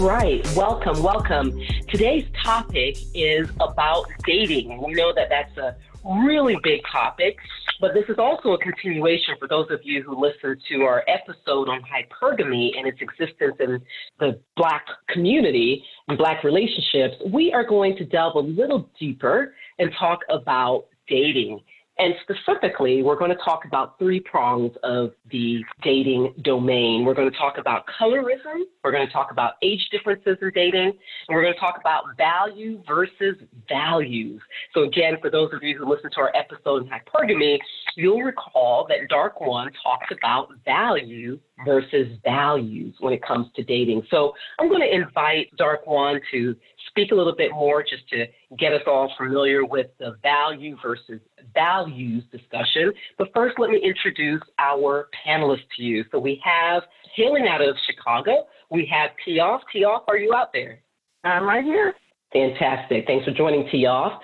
[0.00, 1.60] Right, welcome, welcome.
[1.88, 4.82] Today's topic is about dating.
[4.82, 5.76] We know that that's a
[6.24, 7.36] really big topic,
[7.82, 11.68] but this is also a continuation for those of you who listened to our episode
[11.68, 13.82] on hypergamy and its existence in
[14.18, 17.16] the Black community and Black relationships.
[17.26, 21.60] We are going to delve a little deeper and talk about dating.
[22.00, 27.04] And specifically, we're going to talk about three prongs of the dating domain.
[27.04, 30.92] We're going to talk about colorism, we're going to talk about age differences in dating,
[31.28, 33.36] and we're going to talk about value versus
[33.68, 34.40] values.
[34.72, 37.58] So, again, for those of you who listened to our episode on hypergamy,
[37.98, 44.06] you'll recall that Dark One talks about value versus values when it comes to dating.
[44.10, 46.56] So, I'm going to invite Dark One to
[46.90, 48.26] speak a little bit more just to
[48.58, 51.20] get us all familiar with the value versus
[51.54, 52.92] values discussion.
[53.16, 56.04] But first, let me introduce our panelists to you.
[56.12, 56.82] So we have
[57.14, 59.60] hailing out of Chicago, we have Tioff.
[59.74, 60.80] Tioff, are you out there?
[61.24, 61.94] I'm right here.
[62.32, 63.06] Fantastic.
[63.06, 64.18] Thanks for joining Tioff.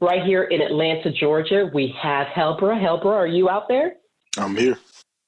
[0.00, 2.80] Right here in Atlanta, Georgia, we have Helbra.
[2.80, 3.94] Helbra, are you out there?
[4.38, 4.78] I'm here.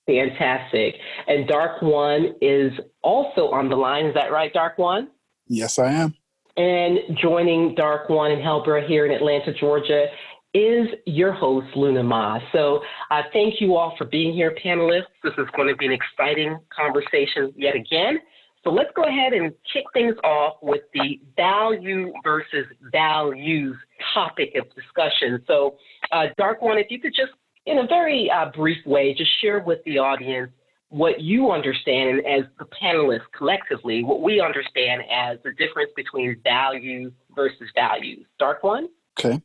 [0.06, 0.94] Fantastic.
[1.26, 2.72] And Dark One is
[3.02, 4.06] also on the line.
[4.06, 5.08] Is that right, Dark One?
[5.48, 6.14] Yes, I am.
[6.56, 10.06] And joining Dark One and Helbra here in Atlanta, Georgia
[10.52, 12.38] is your host, Luna Ma.
[12.52, 15.06] So uh, thank you all for being here, panelists.
[15.24, 18.18] This is going to be an exciting conversation yet again.
[18.64, 23.76] So let's go ahead and kick things off with the value versus values
[24.12, 25.42] topic of discussion.
[25.46, 25.76] So,
[26.12, 27.32] uh, Dark One, if you could just,
[27.64, 30.52] in a very uh, brief way, just share with the audience
[30.92, 36.38] what you understand and as the panelists collectively, what we understand as the difference between
[36.44, 38.26] value versus values.
[38.38, 38.88] Dark One?
[39.18, 39.40] Okay.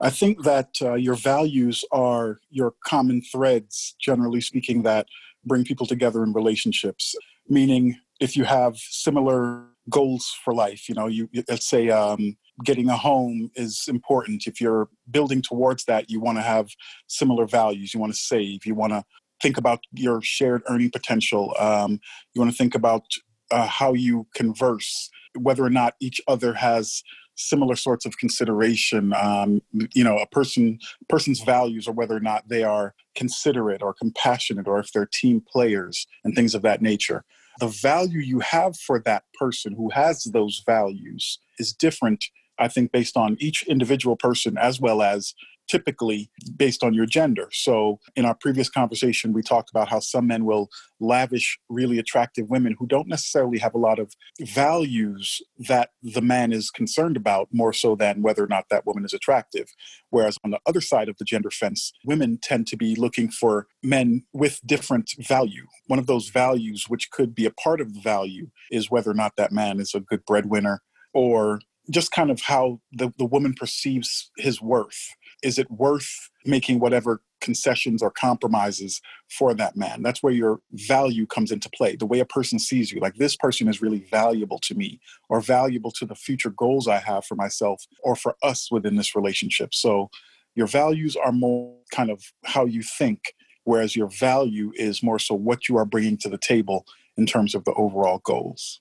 [0.00, 5.06] I think that uh, your values are your common threads, generally speaking, that
[5.44, 7.14] bring people together in relationships.
[7.46, 12.88] Meaning, if you have similar goals for life, you know, you let's say um, getting
[12.88, 14.46] a home is important.
[14.46, 16.70] If you're building towards that, you want to have
[17.06, 17.92] similar values.
[17.92, 18.64] You want to save.
[18.64, 19.04] You want to
[19.46, 21.54] think about your shared earning potential.
[21.56, 22.00] Um,
[22.34, 23.04] you want to think about
[23.52, 25.08] uh, how you converse,
[25.38, 27.04] whether or not each other has
[27.36, 29.14] similar sorts of consideration.
[29.14, 29.62] Um,
[29.94, 34.66] you know, a person person's values or whether or not they are considerate or compassionate
[34.66, 37.22] or if they're team players and things of that nature.
[37.60, 42.24] The value you have for that person who has those values is different,
[42.58, 45.34] I think, based on each individual person as well as
[45.68, 47.48] typically based on your gender.
[47.52, 50.68] So, in our previous conversation, we talked about how some men will
[51.00, 56.52] lavish really attractive women who don't necessarily have a lot of values that the man
[56.52, 59.68] is concerned about, more so than whether or not that woman is attractive.
[60.10, 63.66] Whereas on the other side of the gender fence, women tend to be looking for
[63.82, 65.66] men with different value.
[65.86, 69.14] One of those values, which could be a part of the value, is whether or
[69.14, 71.60] not that man is a good breadwinner or
[71.90, 75.08] just kind of how the, the woman perceives his worth
[75.46, 80.02] is it worth making whatever concessions or compromises for that man?
[80.02, 82.98] That's where your value comes into play the way a person sees you.
[82.98, 86.98] Like this person is really valuable to me or valuable to the future goals i
[86.98, 89.72] have for myself or for us within this relationship.
[89.72, 90.10] So
[90.56, 95.34] your values are more kind of how you think whereas your value is more so
[95.34, 96.86] what you are bringing to the table
[97.16, 98.80] in terms of the overall goals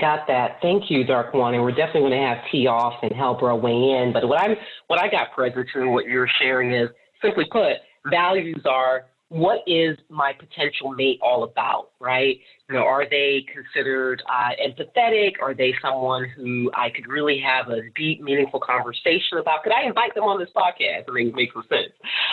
[0.00, 0.58] Got that.
[0.62, 1.54] Thank you, Dark One.
[1.54, 4.12] And we're definitely going to have Tioff and help Helbra weigh in.
[4.12, 6.88] But what I'm what I got present to and what you're sharing is
[7.22, 7.74] simply put,
[8.10, 12.38] values are what is my potential mate all about, right?
[12.68, 15.32] You know, are they considered uh, empathetic?
[15.40, 19.62] Are they someone who I could really have a deep, meaningful conversation about?
[19.62, 21.04] Could I invite them on this podcast?
[21.08, 21.92] I mean, make some sense.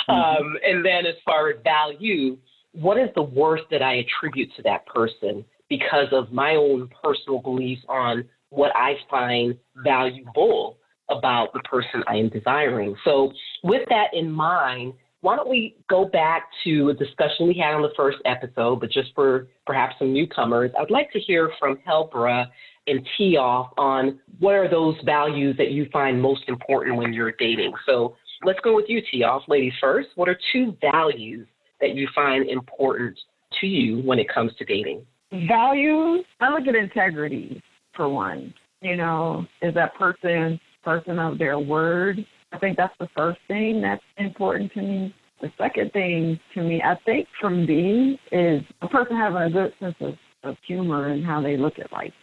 [0.09, 0.12] Mm-hmm.
[0.12, 2.38] Um, and then as far as value,
[2.74, 5.46] what is the worth that I attribute to that person?
[5.69, 10.78] Because of my own personal beliefs on what I find valuable
[11.09, 12.96] about the person I am desiring.
[13.03, 13.31] So,
[13.63, 17.81] with that in mind, why don't we go back to a discussion we had on
[17.81, 22.48] the first episode, but just for perhaps some newcomers, I'd like to hear from Helbra
[22.88, 27.74] and Tioff on what are those values that you find most important when you're dating.
[27.86, 29.42] So let's go with you, Tioff.
[29.48, 31.48] Ladies first, what are two values
[31.81, 33.19] that you find important
[33.60, 35.06] to you when it comes to dating?
[35.31, 37.62] Values, I look at integrity
[37.96, 38.54] for one.
[38.81, 42.26] You know, is that person person of their word?
[42.52, 45.16] I think that's the first thing that's important to me.
[45.42, 49.74] The second thing to me, I think from me, is a person having a good
[49.80, 52.14] sense of, of humor and how they look at life.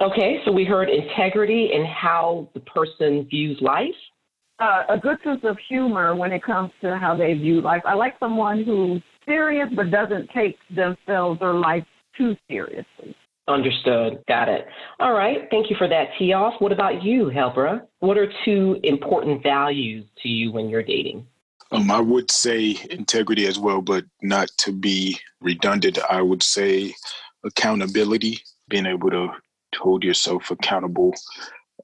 [0.00, 3.88] Okay, so we heard integrity and how the person views life.
[4.58, 7.82] Uh, a good sense of humor when it comes to how they view life.
[7.84, 11.84] I like someone who's serious but doesn't take themselves or life
[12.16, 13.16] too seriously.
[13.48, 14.22] Understood.
[14.28, 14.66] Got it.
[15.00, 15.48] All right.
[15.50, 16.60] Thank you for that, T-Off.
[16.60, 17.82] What about you, Helbra?
[17.98, 21.26] What are two important values to you when you're dating?
[21.72, 25.98] Um, I would say integrity as well, but not to be redundant.
[26.08, 26.94] I would say
[27.44, 28.38] accountability,
[28.68, 29.28] being able to
[29.76, 31.14] hold yourself accountable.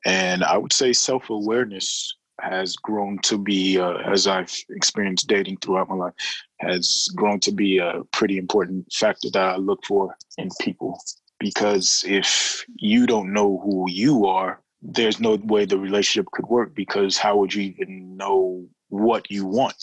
[0.05, 5.59] And I would say self awareness has grown to be, uh, as I've experienced dating
[5.59, 6.15] throughout my life,
[6.61, 11.01] has grown to be a pretty important factor that I look for in people
[11.39, 16.75] because if you don't know who you are, there's no way the relationship could work
[16.75, 19.77] because how would you even know what you want?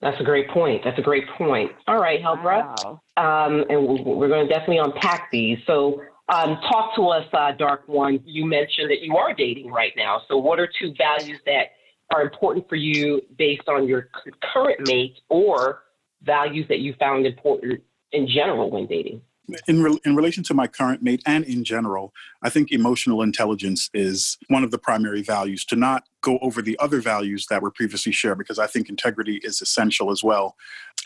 [0.00, 0.82] That's a great point.
[0.84, 1.72] That's a great point.
[1.88, 2.76] All right, Helbra.
[2.84, 3.00] Wow.
[3.16, 5.58] Um, and we're going to definitely unpack these.
[5.66, 8.20] So, um, talk to us, uh, Dark One.
[8.24, 10.20] You mentioned that you are dating right now.
[10.28, 11.70] So, what are two values that
[12.14, 14.08] are important for you based on your
[14.52, 15.82] current mate or
[16.22, 17.80] values that you found important
[18.12, 19.20] in general when dating?
[19.66, 22.12] in, re- in relation to my current mate and in general,
[22.42, 26.78] I think emotional intelligence is one of the primary values to not go over the
[26.78, 30.56] other values that were previously shared because I think integrity is essential as well.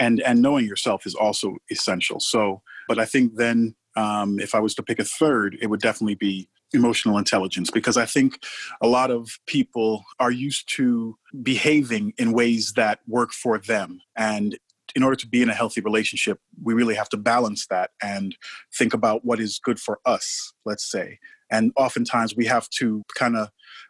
[0.01, 2.19] And, and knowing yourself is also essential.
[2.21, 5.81] So, but I think then um, if I was to pick a third, it would
[5.81, 8.39] definitely be emotional intelligence because I think
[8.81, 14.01] a lot of people are used to behaving in ways that work for them.
[14.17, 14.59] And
[14.95, 18.37] in order to be in a healthy relationship, we really have to balance that and
[18.77, 21.19] think about what is good for us, let's say.
[21.51, 23.49] And oftentimes we have to kind of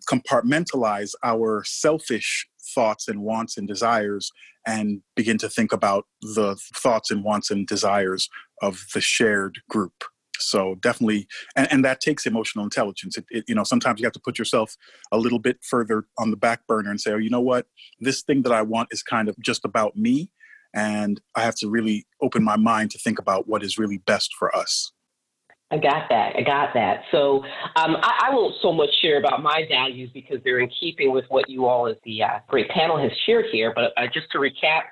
[0.08, 4.32] compartmentalize our selfish thoughts and wants and desires
[4.67, 8.29] and begin to think about the thoughts and wants and desires
[8.62, 10.05] of the shared group
[10.44, 14.12] so definitely and, and that takes emotional intelligence it, it, you know sometimes you have
[14.12, 14.76] to put yourself
[15.10, 17.66] a little bit further on the back burner and say oh you know what
[18.00, 20.30] this thing that i want is kind of just about me
[20.74, 24.34] and I have to really open my mind to think about what is really best
[24.38, 24.92] for us.
[25.70, 26.36] I got that.
[26.36, 27.02] I got that.
[27.10, 27.44] So
[27.76, 31.24] um, I, I, won't so much share about my values because they're in keeping with
[31.30, 33.72] what you all as the uh, great panel has shared here.
[33.74, 34.82] But uh, just to recap,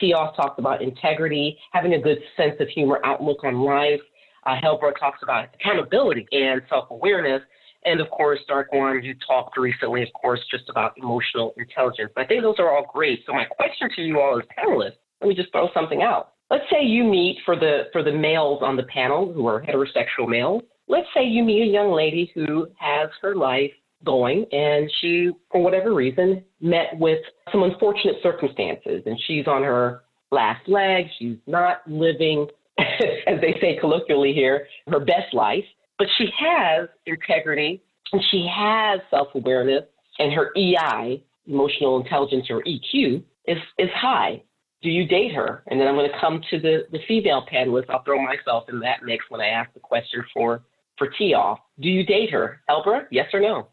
[0.00, 4.00] T-Off talked about integrity, having a good sense of humor, outlook on life.
[4.46, 7.42] Uh, Helbra talks about accountability and self-awareness.
[7.84, 12.12] And of course, Dark One, you talked recently, of course, just about emotional intelligence.
[12.14, 13.20] But I think those are all great.
[13.26, 16.32] So my question to you all as panelists let me just throw something out.
[16.50, 20.28] Let's say you meet for the for the males on the panel who are heterosexual
[20.28, 20.62] males.
[20.88, 23.70] Let's say you meet a young lady who has her life
[24.04, 27.20] going and she, for whatever reason, met with
[27.52, 30.02] some unfortunate circumstances and she's on her
[30.32, 31.06] last leg.
[31.18, 32.48] She's not living,
[33.26, 35.64] as they say colloquially here, her best life,
[35.98, 37.82] but she has integrity
[38.12, 39.84] and she has self awareness
[40.18, 44.42] and her EI, emotional intelligence or EQ, is, is high
[44.82, 45.62] do you date her?
[45.66, 47.90] And then I'm going to come to the, the female panelists.
[47.90, 50.62] I'll throw myself in that mix when I ask the question for,
[50.96, 51.58] for T-Off.
[51.80, 52.60] Do you date her?
[52.68, 53.68] Helbra, yes or no?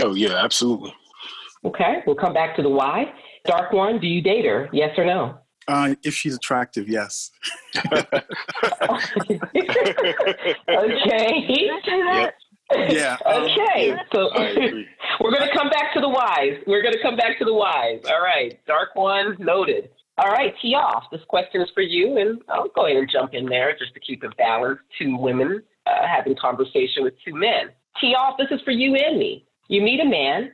[0.00, 0.94] Oh, yeah, absolutely.
[1.64, 3.12] Okay, we'll come back to the why.
[3.44, 4.68] Dark one, do you date her?
[4.72, 5.38] Yes or no?
[5.68, 7.30] Uh, if she's attractive, yes.
[7.76, 8.06] okay.
[11.48, 12.34] Yep.
[12.88, 13.16] Yeah.
[13.26, 13.90] okay.
[13.90, 14.30] Um, so
[15.20, 16.62] we're going to come back to the whys.
[16.66, 18.00] We're going to come back to the whys.
[18.08, 18.58] All right.
[18.66, 19.90] Dark one noted.
[20.18, 21.04] All right, tee off.
[21.12, 24.00] this question is for you, and I'll go ahead and jump in there just to
[24.00, 24.82] keep it balanced.
[24.98, 27.68] Two women uh, having conversation with two men.
[28.00, 28.38] Tee off.
[28.38, 29.46] this is for you and me.
[29.68, 30.52] You meet a man,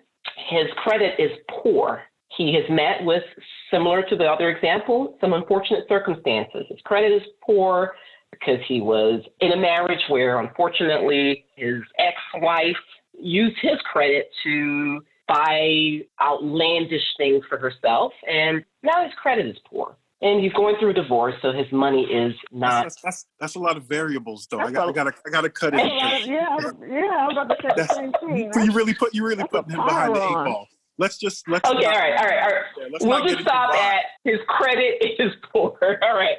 [0.49, 2.03] his credit is poor.
[2.37, 3.23] He has met with,
[3.71, 6.65] similar to the other example, some unfortunate circumstances.
[6.69, 7.93] His credit is poor
[8.31, 12.77] because he was in a marriage where, unfortunately, his ex wife
[13.19, 19.97] used his credit to buy outlandish things for herself, and now his credit is poor.
[20.21, 22.85] And he's going through a divorce, so his money is not.
[22.85, 24.61] That's, that's, that's a lot of variables, though.
[24.61, 25.81] I got, I got, to, I got to cut it.
[25.85, 26.57] Yeah, yeah,
[26.89, 27.17] yeah.
[27.19, 28.53] I was about to say the same thing.
[28.67, 30.69] You really put, you really putting him behind the eight ball.
[30.99, 31.69] Let's just let's.
[31.69, 32.65] Okay, all right, all right, all right.
[33.01, 35.77] Yeah, we'll just stop at his credit is poor.
[35.81, 36.37] All right,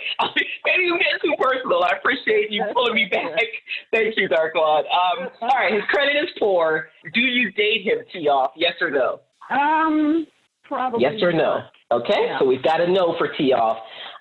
[0.65, 1.83] maybe you get too personal.
[1.83, 3.41] I appreciate you pulling me back.
[3.93, 4.85] Thank you, Dark Lord.
[4.85, 6.89] Um, all right, his credit is poor.
[7.13, 8.51] Do you date him, T-Off?
[8.55, 9.21] Yes or no?
[9.49, 10.27] Um,
[10.63, 11.01] probably.
[11.01, 11.61] Yes or no?
[11.91, 12.39] Okay, yeah.
[12.39, 13.77] so we've got a no for T-Off.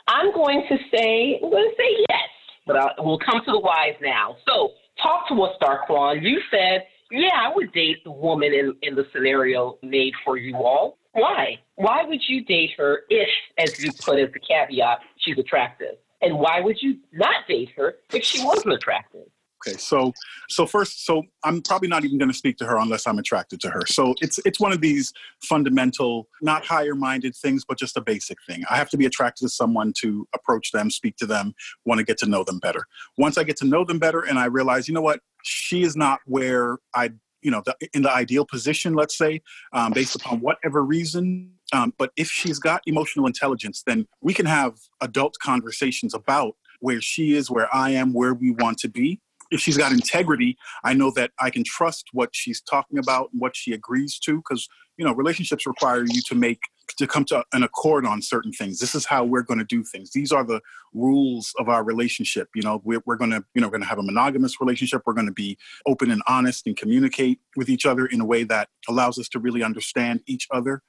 [0.09, 2.29] I'm going to say I'm going to say yes,
[2.67, 4.37] but I'll, we'll come to the whys now.
[4.49, 4.71] So,
[5.03, 6.23] talk to us, Darkwan.
[6.23, 10.57] You said yeah, I would date the woman in, in the scenario made for you
[10.57, 10.99] all.
[11.13, 11.59] Why?
[11.77, 13.29] Why would you date her if,
[13.59, 15.97] as you put as the caveat, she's attractive?
[16.23, 19.27] And why would you not date her if she wasn't attractive?
[19.65, 20.13] Okay, so
[20.49, 23.61] so first, so I'm probably not even going to speak to her unless I'm attracted
[23.61, 23.83] to her.
[23.87, 25.13] So it's it's one of these
[25.45, 28.65] fundamental, not higher minded things, but just a basic thing.
[28.69, 31.55] I have to be attracted to someone to approach them, speak to them,
[31.85, 32.87] want to get to know them better.
[33.19, 35.97] Once I get to know them better, and I realize, you know what, she is
[35.97, 37.11] not where I,
[37.43, 39.41] you know, the, in the ideal position, let's say,
[39.73, 41.53] um, based upon whatever reason.
[41.73, 47.01] Um, but if she's got emotional intelligence, then we can have adult conversations about where
[47.01, 49.21] she is, where I am, where we want to be.
[49.51, 53.41] If she's got integrity, I know that I can trust what she's talking about, and
[53.41, 56.61] what she agrees to, because you know relationships require you to make
[56.97, 59.83] to come to an accord on certain things this is how we're going to do
[59.83, 60.61] things these are the
[60.93, 63.89] rules of our relationship you know we're, we're going to you know we're going to
[63.89, 65.57] have a monogamous relationship we're going to be
[65.87, 69.39] open and honest and communicate with each other in a way that allows us to
[69.39, 70.83] really understand each other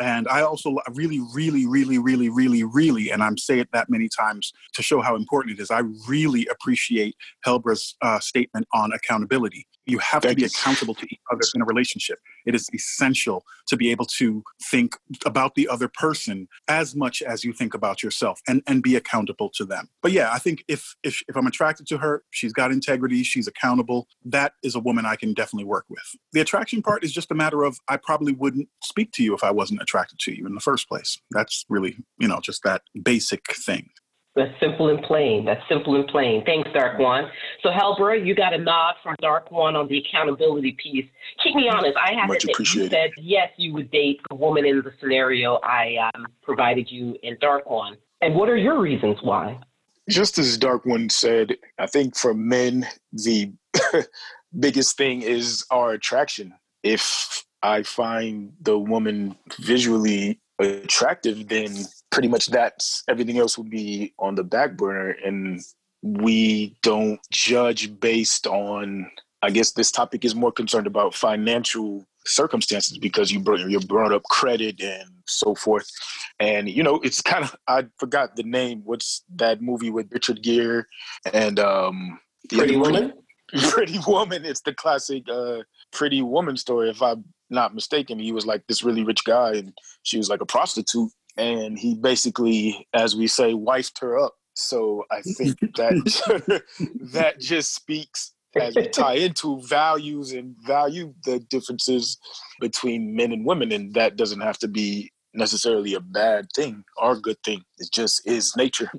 [0.00, 4.08] and I also really, really, really, really, really, really, and I'm saying it that many
[4.08, 5.70] times to show how important it is.
[5.70, 9.66] I really appreciate Helbra's uh, statement on accountability.
[9.86, 12.18] You have to be accountable to each other in a relationship.
[12.46, 17.44] It is essential to be able to think about the other person as much as
[17.44, 19.88] you think about yourself and, and be accountable to them.
[20.02, 23.46] But yeah, I think if, if if I'm attracted to her, she's got integrity, she's
[23.46, 26.04] accountable, that is a woman I can definitely work with.
[26.32, 29.44] The attraction part is just a matter of I probably wouldn't speak to you if
[29.44, 31.20] I wasn't attracted to you in the first place.
[31.30, 33.90] That's really, you know, just that basic thing.
[34.36, 35.44] That's simple and plain.
[35.44, 36.44] That's simple and plain.
[36.44, 37.30] Thanks, Dark One.
[37.62, 41.06] So, Helbra, you got a nod from Dark One on the accountability piece.
[41.42, 41.96] Keep me honest.
[41.96, 44.92] I have Much it that you said yes, you would date the woman in the
[45.00, 47.96] scenario I um, provided you in Dark One.
[48.22, 49.60] And what are your reasons why?
[50.08, 53.52] Just as Dark One said, I think for men, the
[54.58, 56.54] biggest thing is our attraction.
[56.82, 61.76] If I find the woman visually attractive, then
[62.14, 65.16] pretty much that's everything else would be on the back burner.
[65.24, 65.60] And
[66.00, 69.10] we don't judge based on,
[69.42, 74.12] I guess this topic is more concerned about financial circumstances because you brought, you brought
[74.12, 75.90] up credit and so forth.
[76.38, 78.82] And, you know, it's kind of, I forgot the name.
[78.84, 80.84] What's that movie with Richard Gere
[81.32, 83.12] and, um, Pretty Woman?
[83.70, 84.44] Pretty Woman.
[84.44, 86.90] It's the classic uh, Pretty Woman story.
[86.90, 90.40] If I'm not mistaken, he was like this really rich guy and she was like
[90.40, 94.34] a prostitute and he basically, as we say, wifed her up.
[94.54, 96.62] So I think that
[97.12, 102.18] that just speaks as we tie into values and value the differences
[102.60, 107.12] between men and women, and that doesn't have to be necessarily a bad thing or
[107.12, 107.62] a good thing.
[107.78, 108.90] It just is nature.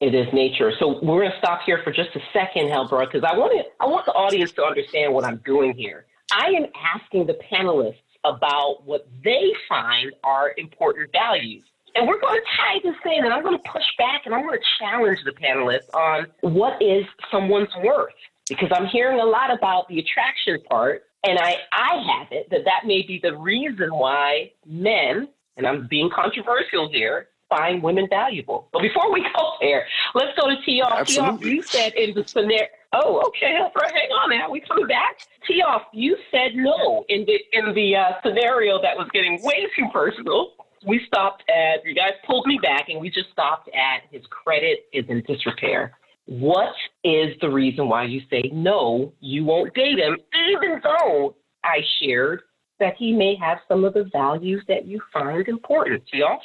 [0.00, 0.72] It is nature.
[0.80, 3.64] So we're going to stop here for just a second, Helbra, because I want to,
[3.80, 6.06] I want the audience to understand what I'm doing here.
[6.32, 11.64] I am asking the panelists about what they find are important values.
[11.94, 14.46] And we're going to tie this in, and I'm going to push back and I'm
[14.46, 18.14] going to challenge the panelists on what is someone's worth.
[18.48, 22.64] Because I'm hearing a lot about the attraction part, and I, I have it that
[22.64, 28.68] that may be the reason why men, and I'm being controversial here, find women valuable.
[28.72, 31.06] But before we go there, let's go to Tioff.
[31.06, 32.66] Tioff, you said in the scenario.
[32.92, 33.52] Oh, okay.
[33.52, 34.50] Hang on now.
[34.50, 35.20] We coming back.
[35.48, 39.86] Tioff, you said no in the in the uh, scenario that was getting way too
[39.92, 40.52] personal
[40.86, 44.86] we stopped at, you guys pulled me back and we just stopped at his credit
[44.92, 45.96] is in disrepair.
[46.26, 46.72] What
[47.04, 50.16] is the reason why you say no, you won't date him,
[50.50, 51.34] even though
[51.64, 52.42] I shared
[52.78, 56.02] that he may have some of the values that you find important?
[56.12, 56.38] Y'all?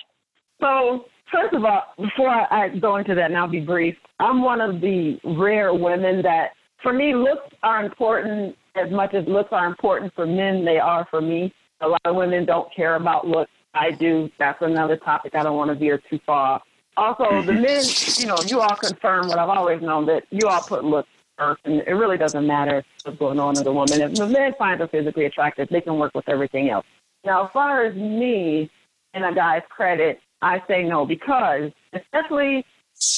[0.59, 4.61] So, first of all, before I go into that, and I'll be brief, I'm one
[4.61, 6.49] of the rare women that,
[6.81, 11.07] for me, looks are important as much as looks are important for men, they are
[11.09, 11.53] for me.
[11.81, 13.51] A lot of women don't care about looks.
[13.77, 14.29] I do.
[14.39, 15.35] That's another topic.
[15.35, 16.61] I don't want to veer too far.
[16.95, 17.61] Also, the mm-hmm.
[17.61, 17.83] men,
[18.17, 21.61] you know, you all confirm what I've always known that you all put looks first,
[21.65, 24.01] and it really doesn't matter what's going on with a woman.
[24.01, 26.85] If the men find her physically attractive, they can work with everything else.
[27.23, 28.69] Now, as far as me
[29.13, 32.65] and a guy's credit, I say no because, especially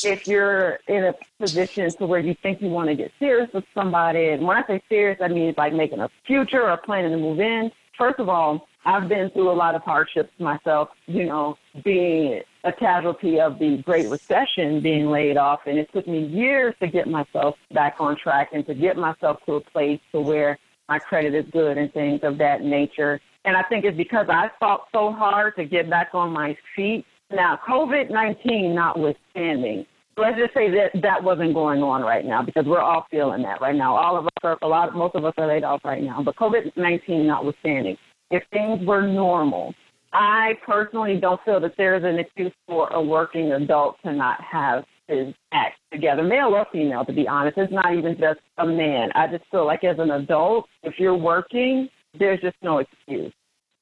[0.04, 3.63] if you're in a position to where you think you want to get serious with
[3.74, 7.18] somebody, and when I say serious, I mean like making a future or planning to
[7.18, 7.72] move in.
[8.00, 12.72] First of all, I've been through a lot of hardships myself, you know, being a
[12.72, 17.08] casualty of the Great Recession, being laid off, and it took me years to get
[17.08, 21.36] myself back on track and to get myself to a place to where my credit
[21.36, 23.20] is good and things of that nature.
[23.44, 27.06] And I think it's because I fought so hard to get back on my feet.
[27.32, 29.86] Now, COVID 19 notwithstanding,
[30.22, 33.62] let's just say that that wasn't going on right now because we're all feeling that
[33.62, 33.96] right now.
[33.96, 36.22] All of us are, a lot, most of us are laid off right now.
[36.24, 37.98] But COVID 19 notwithstanding,
[38.32, 39.74] if things were normal.
[40.12, 44.42] I personally don't feel that there is an excuse for a working adult to not
[44.42, 47.58] have his act together, male or female, to be honest.
[47.58, 49.10] It's not even just a man.
[49.14, 53.32] I just feel like as an adult, if you're working, there's just no excuse.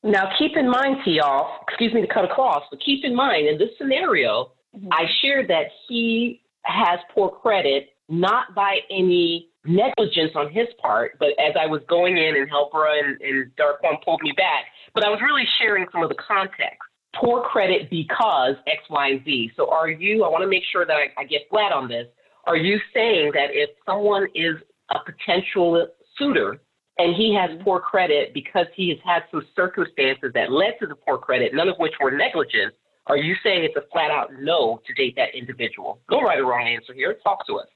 [0.03, 3.48] Now, keep in mind, to y'all, excuse me to cut across, but keep in mind
[3.48, 4.89] in this scenario, mm-hmm.
[4.91, 11.29] I shared that he has poor credit not by any negligence on his part, but
[11.39, 15.10] as I was going in and Helbra and, and Darquan pulled me back, but I
[15.10, 16.79] was really sharing some of the context.
[17.15, 19.51] Poor credit because X, Y, and Z.
[19.55, 22.07] So are you, I want to make sure that I, I get flat on this.
[22.46, 24.55] Are you saying that if someone is
[24.91, 26.62] a potential suitor
[26.98, 30.96] and he has poor credit because he has had some circumstances that led to the
[30.96, 32.74] poor credit, none of which were negligence,
[33.07, 35.99] are you saying it's a flat out no to date that individual?
[36.09, 37.15] No right or wrong answer here.
[37.23, 37.67] Talk to us.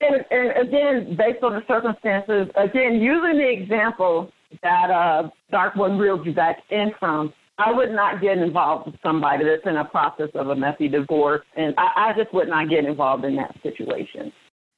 [0.00, 4.30] And, and again, based on the circumstances, again, using the example
[4.62, 8.96] that uh, Dark One reeled you back in from, I would not get involved with
[9.02, 12.68] somebody that's in a process of a messy divorce, and I, I just would not
[12.68, 14.32] get involved in that situation.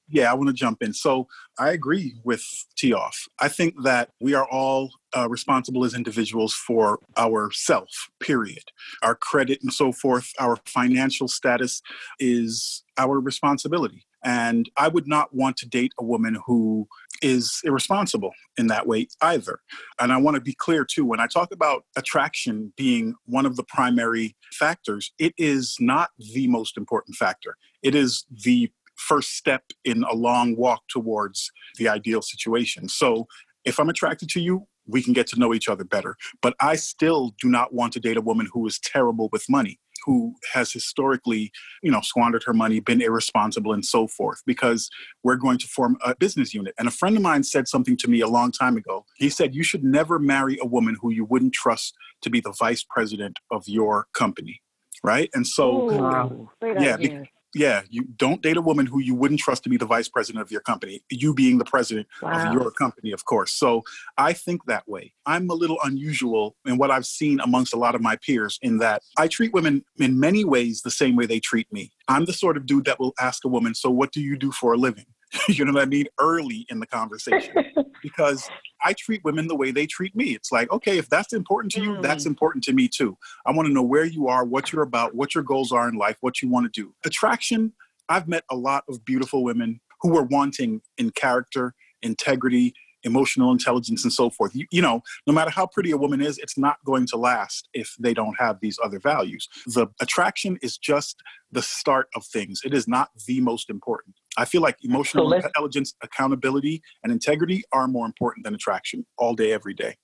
[0.08, 0.92] Yeah, I want to jump in.
[0.92, 1.26] So
[1.58, 2.44] I agree with
[2.76, 3.14] Tioff.
[3.40, 7.88] I think that we are all uh, responsible as individuals for our self,
[8.20, 8.62] period.
[9.02, 11.82] Our credit and so forth, our financial status
[12.20, 14.06] is our responsibility.
[14.24, 16.88] And I would not want to date a woman who
[17.22, 19.60] is irresponsible in that way either.
[20.00, 23.56] And I want to be clear too when I talk about attraction being one of
[23.56, 27.56] the primary factors, it is not the most important factor.
[27.82, 32.88] It is the first step in a long walk towards the ideal situation.
[32.88, 33.26] So
[33.64, 36.16] if I'm attracted to you, we can get to know each other better.
[36.40, 39.80] But I still do not want to date a woman who is terrible with money
[40.06, 41.50] who has historically,
[41.82, 44.88] you know, squandered her money, been irresponsible, and so forth, because
[45.24, 46.74] we're going to form a business unit.
[46.78, 49.04] And a friend of mine said something to me a long time ago.
[49.16, 52.52] He said, You should never marry a woman who you wouldn't trust to be the
[52.52, 54.62] vice president of your company.
[55.02, 55.28] Right.
[55.34, 59.62] And so, Ooh, yeah, be, yeah, you don't date a woman who you wouldn't trust
[59.64, 62.46] to be the vice president of your company, you being the president wow.
[62.46, 63.52] of your company, of course.
[63.52, 63.82] So
[64.18, 65.12] I think that way.
[65.24, 68.78] I'm a little unusual in what I've seen amongst a lot of my peers in
[68.78, 71.92] that I treat women in many ways the same way they treat me.
[72.08, 74.52] I'm the sort of dude that will ask a woman, So what do you do
[74.52, 75.06] for a living?
[75.48, 76.06] you know what I mean?
[76.20, 77.54] Early in the conversation.
[78.02, 78.48] because
[78.86, 80.26] I treat women the way they treat me.
[80.26, 82.02] It's like, okay, if that's important to you, mm.
[82.02, 83.18] that's important to me too.
[83.44, 85.96] I want to know where you are, what you're about, what your goals are in
[85.96, 86.94] life, what you want to do.
[87.04, 87.72] Attraction,
[88.08, 92.74] I've met a lot of beautiful women who were wanting in character, integrity,
[93.06, 94.54] emotional intelligence and so forth.
[94.54, 97.68] You, you, know, no matter how pretty a woman is, it's not going to last
[97.72, 99.48] if they don't have these other values.
[99.66, 102.60] The attraction is just the start of things.
[102.64, 104.16] It is not the most important.
[104.36, 109.34] I feel like emotional so intelligence, accountability, and integrity are more important than attraction all
[109.34, 109.96] day, every day.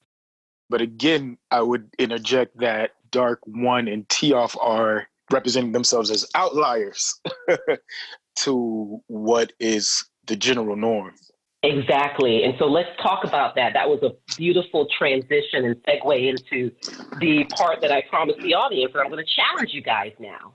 [0.70, 7.20] But again, I would interject that Dark One and Tioff are representing themselves as outliers
[8.36, 11.14] to what is the general norm.
[11.62, 12.42] Exactly.
[12.42, 13.72] And so let's talk about that.
[13.74, 16.72] That was a beautiful transition and segue into
[17.20, 20.54] the part that I promised the audience, and I'm going to challenge you guys now.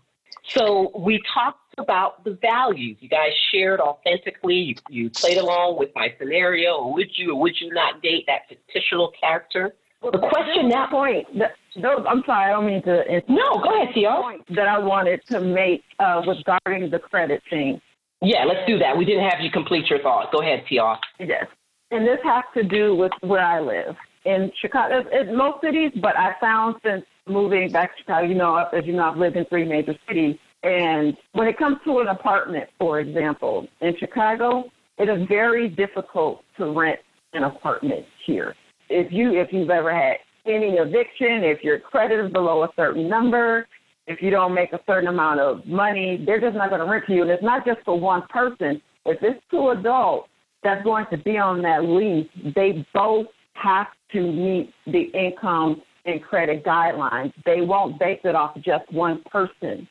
[0.56, 2.98] So we talked about the values.
[3.00, 4.56] You guys shared authentically.
[4.56, 6.88] You, you played along with my scenario.
[6.88, 8.42] Would you or would you not date that
[8.74, 9.76] fictional character?
[10.02, 11.28] Well, the question that point,
[11.76, 13.22] no, I'm sorry, I don't mean to.
[13.28, 14.22] No, go ahead, Tia.
[14.56, 17.82] That I wanted to make uh, regarding the credit thing.
[18.22, 18.98] Yeah, let's do that.
[18.98, 20.32] We didn't have you complete your thought.
[20.32, 20.96] Go ahead, Tia.
[21.20, 21.46] Yes.
[21.92, 26.18] And this has to do with where I live in Chicago, in most cities, but
[26.18, 29.46] I found since moving back to Chicago, you know, as you know, I've lived in
[29.46, 30.36] three major cities.
[30.64, 34.66] And when it comes to an apartment, for example, in Chicago,
[34.98, 37.00] it is very difficult to rent
[37.34, 38.56] an apartment here.
[38.90, 43.08] If you if you've ever had any eviction, if your credit is below a certain
[43.08, 43.68] number,
[44.08, 47.06] if you don't make a certain amount of money, they're just not going to rent
[47.08, 47.22] to you.
[47.24, 48.82] And it's not just for one person.
[49.06, 50.30] If it's two adults
[50.64, 56.24] that's going to be on that lease, they both have to meet the income and
[56.24, 57.34] credit guidelines.
[57.46, 59.88] They won't base it off just one person.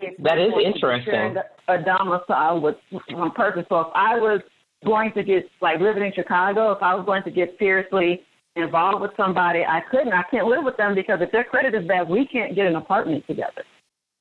[0.00, 1.36] If that is interesting.
[1.68, 2.76] A domicile with
[3.10, 3.64] one person.
[3.68, 4.40] So if I was
[4.84, 8.22] going to get like living in Chicago, if I was going to get seriously
[8.56, 10.12] involved with somebody, I couldn't.
[10.12, 12.76] I can't live with them because if their credit is bad, we can't get an
[12.76, 13.64] apartment together.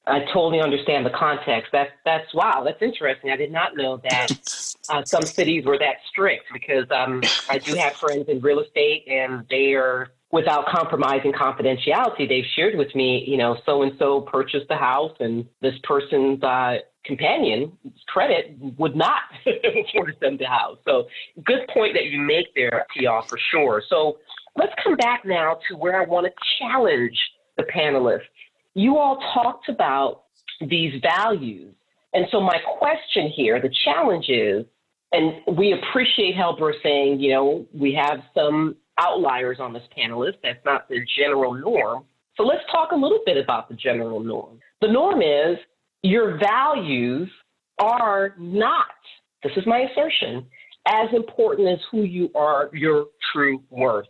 [0.07, 1.71] I totally understand the context.
[1.71, 2.63] That's that's wow.
[2.65, 3.29] That's interesting.
[3.29, 4.31] I did not know that
[4.89, 9.07] uh, some cities were that strict because um, I do have friends in real estate
[9.07, 12.27] and they are without compromising confidentiality.
[12.27, 16.41] They've shared with me, you know, so and so purchased the house and this person's
[16.41, 17.71] uh, companion
[18.07, 20.77] credit would not afford them the house.
[20.85, 21.07] So
[21.45, 23.83] good point that you make there, Tia, for sure.
[23.89, 24.19] So
[24.55, 27.17] let's come back now to where I want to challenge
[27.57, 28.21] the panelists.
[28.73, 30.23] You all talked about
[30.61, 31.73] these values.
[32.13, 34.65] And so my question here, the challenge is,
[35.13, 40.35] and we appreciate Helbra saying, you know, we have some outliers on this panelist.
[40.43, 42.05] That's not the general norm.
[42.37, 44.59] So let's talk a little bit about the general norm.
[44.81, 45.57] The norm is
[46.03, 47.29] your values
[47.79, 48.85] are not
[49.43, 50.45] this is my assertion,
[50.87, 54.07] as important as who you are, your true worth.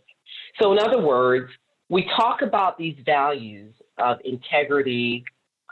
[0.60, 1.50] So, in other words,
[1.88, 5.24] we talk about these values of integrity,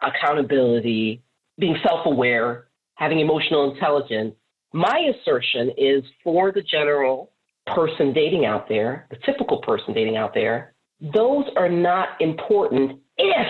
[0.03, 1.23] accountability,
[1.59, 4.35] being self aware, having emotional intelligence.
[4.73, 7.33] My assertion is for the general
[7.67, 13.49] person dating out there, the typical person dating out there, those are not important if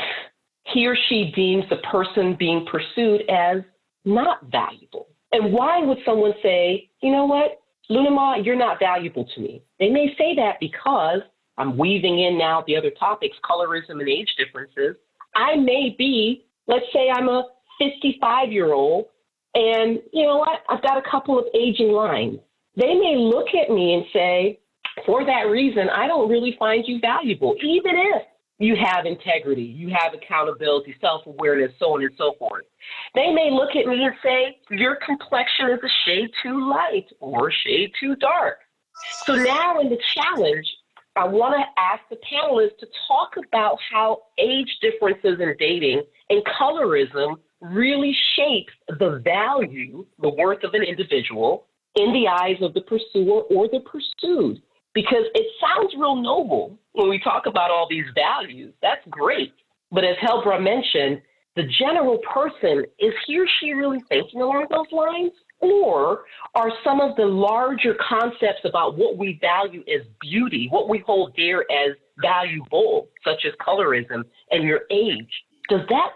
[0.73, 3.62] he or she deems the person being pursued as
[4.05, 5.09] not valuable.
[5.33, 9.62] And why would someone say, you know what, Lunama, you're not valuable to me?
[9.79, 11.20] They may say that because
[11.57, 14.96] I'm weaving in now the other topics, colorism and age differences.
[15.35, 17.44] I may be, let's say I'm a
[17.79, 19.07] 55 year old,
[19.55, 22.38] and you know what, I've got a couple of aging lines.
[22.76, 24.61] They may look at me and say,
[25.06, 28.22] for that reason, I don't really find you valuable, even if
[28.59, 32.64] you have integrity, you have accountability, self awareness, so on and so forth.
[33.14, 37.48] They may look at me and say, Your complexion is a shade too light or
[37.48, 38.59] a shade too dark.
[39.24, 40.66] So now in the challenge,
[41.16, 46.42] I want to ask the panelists to talk about how age differences in dating and
[46.44, 52.83] colorism really shapes the value, the worth of an individual in the eyes of the
[52.83, 54.62] pursuer or the pursued
[54.94, 58.74] because it sounds real noble when we talk about all these values.
[58.83, 59.53] That's great.
[59.92, 61.22] But as Helbra mentioned,
[61.57, 65.33] the general person, is he or she really thinking along those lines?
[65.61, 66.24] Or
[66.55, 71.35] are some of the larger concepts about what we value as beauty, what we hold
[71.37, 75.31] dear as valuable, such as colorism and your age,
[75.68, 76.12] does that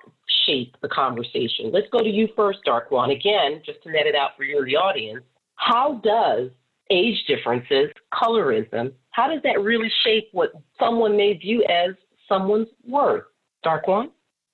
[0.46, 1.70] shape the conversation?
[1.72, 3.12] Let's go to you first, Darkwon.
[3.12, 5.24] Again, just to net it out for you and the audience,
[5.56, 6.50] how does
[6.90, 11.94] age differences, colorism, how does that really shape what someone may view as
[12.28, 13.24] someone's worth?
[13.62, 14.10] Dark one?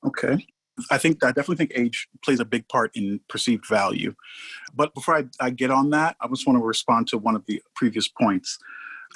[0.07, 0.47] Okay.
[0.91, 4.15] I think I definitely think age plays a big part in perceived value.
[4.75, 7.45] But before I, I get on that, I just want to respond to one of
[7.47, 8.59] the previous points.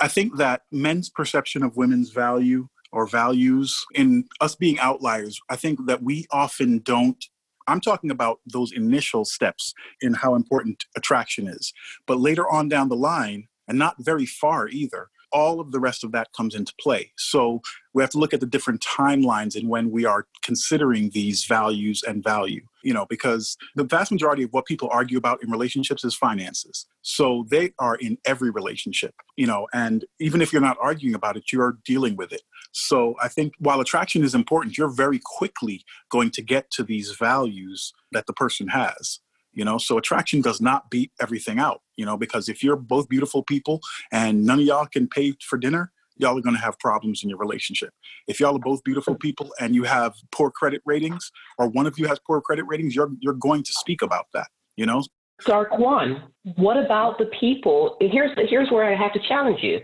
[0.00, 5.56] I think that men's perception of women's value or values in us being outliers, I
[5.56, 7.24] think that we often don't
[7.66, 11.72] I'm talking about those initial steps in how important attraction is.
[12.06, 16.04] But later on down the line, and not very far either, all of the rest
[16.04, 17.10] of that comes into play.
[17.18, 17.60] So
[17.92, 22.02] we have to look at the different timelines and when we are considering these values
[22.06, 26.04] and value, you know, because the vast majority of what people argue about in relationships
[26.04, 26.86] is finances.
[27.02, 31.36] So they are in every relationship, you know, and even if you're not arguing about
[31.36, 32.42] it, you're dealing with it.
[32.74, 37.12] So I think while attraction is important, you're very quickly going to get to these
[37.12, 39.20] values that the person has
[39.54, 43.08] you know so attraction does not beat everything out you know because if you're both
[43.08, 43.80] beautiful people
[44.12, 47.28] and none of y'all can pay for dinner y'all are going to have problems in
[47.28, 47.90] your relationship
[48.26, 51.98] if y'all are both beautiful people and you have poor credit ratings or one of
[51.98, 55.02] you has poor credit ratings you're you're going to speak about that you know
[55.42, 56.22] Darkwon,
[56.56, 57.96] what about the people?
[58.00, 59.80] Here's here's where I have to challenge you.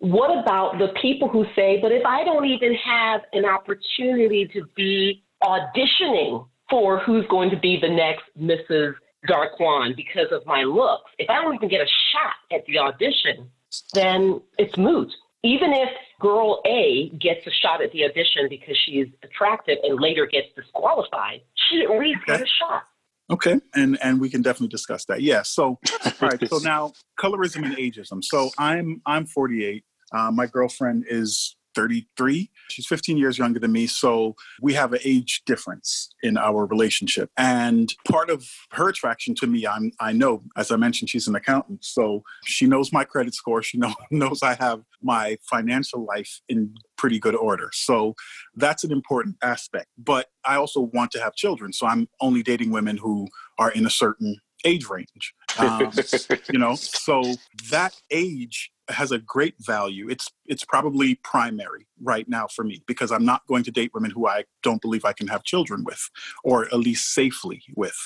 [0.00, 4.66] What about the people who say, "But if I don't even have an opportunity to
[4.74, 8.94] be auditioning for who's going to be the next Mrs.
[9.28, 11.10] Darkwon because of my looks.
[11.18, 13.50] If I don't even get a shot at the audition,
[13.92, 15.10] then it's moot.
[15.42, 20.26] Even if girl A gets a shot at the audition because she's attractive and later
[20.26, 22.42] gets disqualified, she at least okay.
[22.42, 22.84] a shot.
[23.30, 25.22] Okay, and and we can definitely discuss that.
[25.22, 25.42] Yeah.
[25.42, 26.48] So, all right.
[26.48, 28.22] So now, colorism and ageism.
[28.22, 29.84] So I'm I'm 48.
[30.12, 32.50] Uh, my girlfriend is 33.
[32.68, 33.86] She's 15 years younger than me.
[33.86, 37.30] So we have an age difference in our relationship.
[37.36, 41.34] And part of her attraction to me, I'm, I know, as I mentioned, she's an
[41.34, 41.84] accountant.
[41.84, 43.62] So she knows my credit score.
[43.62, 47.70] She know, knows I have my financial life in pretty good order.
[47.72, 48.14] So
[48.56, 49.88] that's an important aspect.
[49.98, 51.72] But I also want to have children.
[51.72, 55.34] So I'm only dating women who are in a certain age range.
[55.58, 55.92] Um,
[56.52, 57.22] you know, so
[57.70, 60.08] that age has a great value.
[60.08, 64.10] It's it's probably primary right now for me because I'm not going to date women
[64.10, 66.10] who I don't believe I can have children with,
[66.42, 67.96] or at least safely with.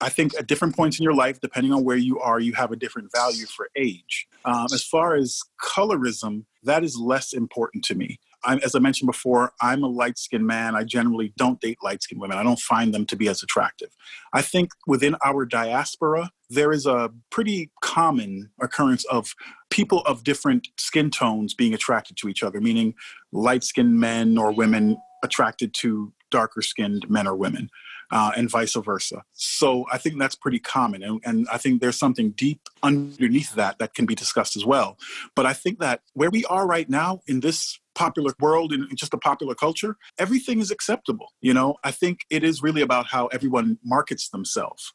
[0.00, 2.70] I think at different points in your life, depending on where you are, you have
[2.70, 4.26] a different value for age.
[4.44, 8.18] Um, as far as colorism, that is less important to me.
[8.44, 10.76] I'm, as I mentioned before, I'm a light skinned man.
[10.76, 12.38] I generally don't date light skinned women.
[12.38, 13.88] I don't find them to be as attractive.
[14.32, 19.34] I think within our diaspora, there is a pretty common occurrence of
[19.70, 22.94] people of different skin tones being attracted to each other, meaning
[23.32, 27.70] light skinned men or women attracted to darker skinned men or women.
[28.08, 29.24] Uh, and vice versa.
[29.32, 31.02] So I think that's pretty common.
[31.02, 34.96] And, and, I think there's something deep underneath that that can be discussed as well.
[35.34, 39.12] But I think that where we are right now in this popular world and just
[39.12, 41.32] a popular culture, everything is acceptable.
[41.40, 44.92] You know, I think it is really about how everyone markets themselves.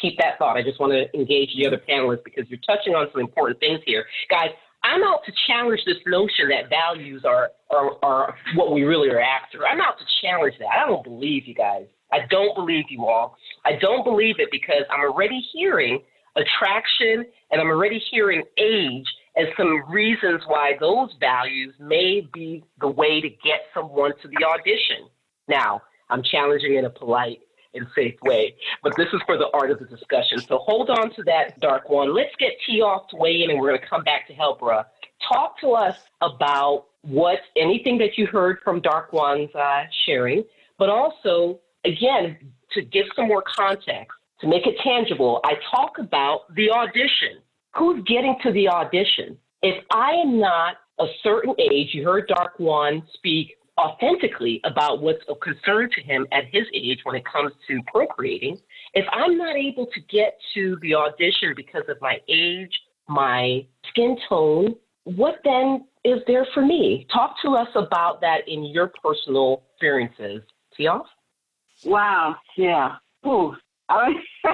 [0.00, 0.56] keep that thought.
[0.56, 3.80] I just want to engage the other panelists because you're touching on some important things
[3.84, 4.06] here.
[4.30, 4.50] Guys,
[4.84, 9.20] I'm out to challenge this notion that values are, are, are what we really are
[9.20, 9.66] after.
[9.66, 10.68] I'm out to challenge that.
[10.68, 11.86] I don't believe you guys.
[12.12, 13.36] I don't believe you all.
[13.64, 16.02] I don't believe it because I'm already hearing
[16.36, 22.88] attraction and I'm already hearing age as some reasons why those values may be the
[22.88, 25.08] way to get someone to the audition.
[25.48, 27.40] Now, I'm challenging in a polite
[27.74, 30.40] and safe way, but this is for the art of the discussion.
[30.40, 32.14] So hold on to that, Dark One.
[32.14, 34.84] Let's get T off to weigh in, and we're going to come back to Helbra.
[35.32, 40.44] Talk to us about what anything that you heard from Dark One's uh, sharing,
[40.78, 42.36] but also, again,
[42.72, 47.40] to give some more context, to make it tangible, I talk about the audition.
[47.76, 49.38] Who's getting to the audition?
[49.62, 55.22] If I am not a certain age, you heard Dark One speak authentically about what's
[55.28, 58.58] of concern to him at his age when it comes to procreating,
[58.94, 62.72] if I'm not able to get to the audition because of my age,
[63.08, 67.06] my skin tone, what then is there for me?
[67.12, 70.42] Talk to us about that in your personal experiences.
[70.78, 71.02] Tiaf?
[71.84, 72.96] Wow, yeah.
[73.26, 73.54] Ooh,
[73.88, 74.10] I,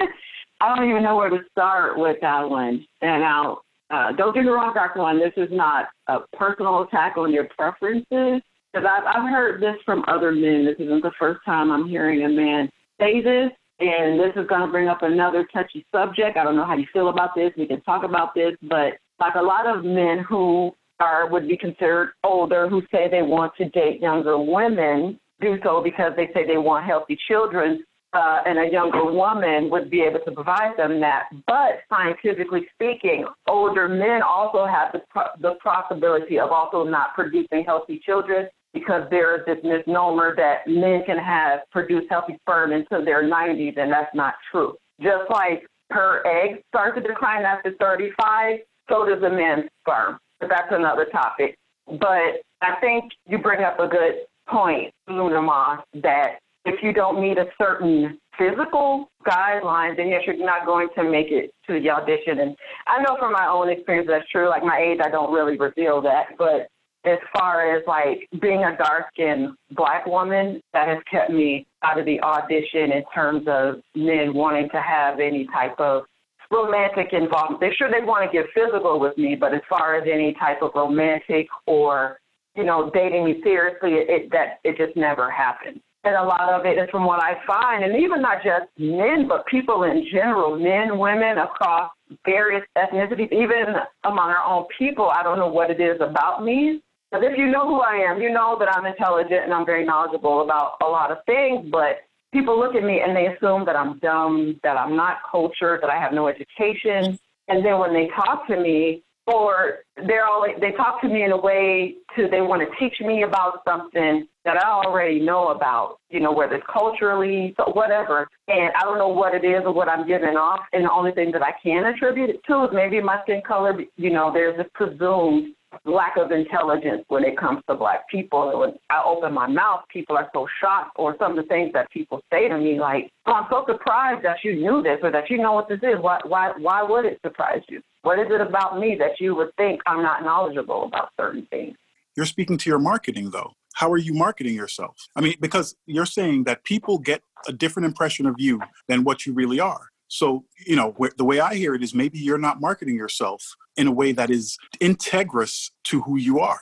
[0.61, 2.85] I don't even know where to start with that one.
[3.01, 7.17] And I'll, uh, don't get me wrong, Dark One, this is not a personal attack
[7.17, 8.41] on your preferences.
[8.71, 10.65] Because I've, I've heard this from other men.
[10.65, 13.51] This isn't the first time I'm hearing a man say this.
[13.81, 16.37] And this is going to bring up another touchy subject.
[16.37, 17.51] I don't know how you feel about this.
[17.57, 18.53] We can talk about this.
[18.61, 23.21] But like a lot of men who are would be considered older who say they
[23.21, 28.39] want to date younger women do so because they say they want healthy children uh,
[28.45, 31.29] and a younger woman would be able to provide them that.
[31.47, 35.01] But scientifically speaking, older men also have the,
[35.41, 41.03] the possibility of also not producing healthy children because there is this misnomer that men
[41.05, 44.75] can have produce healthy sperm until their 90s, and that's not true.
[45.01, 50.17] Just like her eggs start to decline after 35, so does a man's sperm.
[50.39, 51.55] But that's another topic.
[51.87, 57.19] But I think you bring up a good point, Luna Moss, that if you don't
[57.19, 61.89] meet a certain physical guidelines, then yes, you're not going to make it to the
[61.89, 62.39] audition.
[62.39, 62.55] And
[62.87, 64.49] I know from my own experience that's true.
[64.49, 66.67] Like my age, I don't really reveal that, but
[67.05, 71.99] as far as like being a dark skinned black woman, that has kept me out
[71.99, 76.03] of the audition in terms of men wanting to have any type of
[76.51, 77.61] romantic involvement.
[77.61, 80.61] They're sure they want to get physical with me, but as far as any type
[80.61, 82.19] of romantic or
[82.55, 85.79] you know dating me seriously, it that it just never happened.
[86.05, 89.27] And a lot of it is from what I find, and even not just men,
[89.27, 91.91] but people in general, men, women across
[92.25, 95.09] various ethnicities, even among our own people.
[95.09, 96.81] I don't know what it is about me.
[97.11, 99.85] Because if you know who I am, you know that I'm intelligent and I'm very
[99.85, 103.75] knowledgeable about a lot of things, but people look at me and they assume that
[103.75, 107.17] I'm dumb, that I'm not cultured, that I have no education.
[107.47, 111.31] And then when they talk to me, or they're always they talk to me in
[111.31, 115.97] a way to they want to teach me about something that I already know about,
[116.09, 118.27] you know, whether it's culturally, whatever.
[118.47, 120.61] And I don't know what it is or what I'm giving off.
[120.73, 123.79] And the only thing that I can attribute it to is maybe my skin color.
[123.97, 125.53] You know, there's this presumed
[125.85, 128.59] lack of intelligence when it comes to black people.
[128.59, 131.89] When I open my mouth, people are so shocked, or some of the things that
[131.91, 135.29] people say to me, like, oh, "I'm so surprised that you knew this or that
[135.29, 135.99] you know what this is.
[135.99, 137.81] Why, why, why would it surprise you?
[138.01, 141.75] What is it about me that you would think I'm not knowledgeable about certain things?"
[142.15, 143.53] You're speaking to your marketing, though.
[143.75, 144.95] How are you marketing yourself?
[145.15, 149.25] I mean, because you're saying that people get a different impression of you than what
[149.25, 149.89] you really are.
[150.09, 153.87] So, you know, the way I hear it is maybe you're not marketing yourself in
[153.87, 156.59] a way that is integrous to who you are.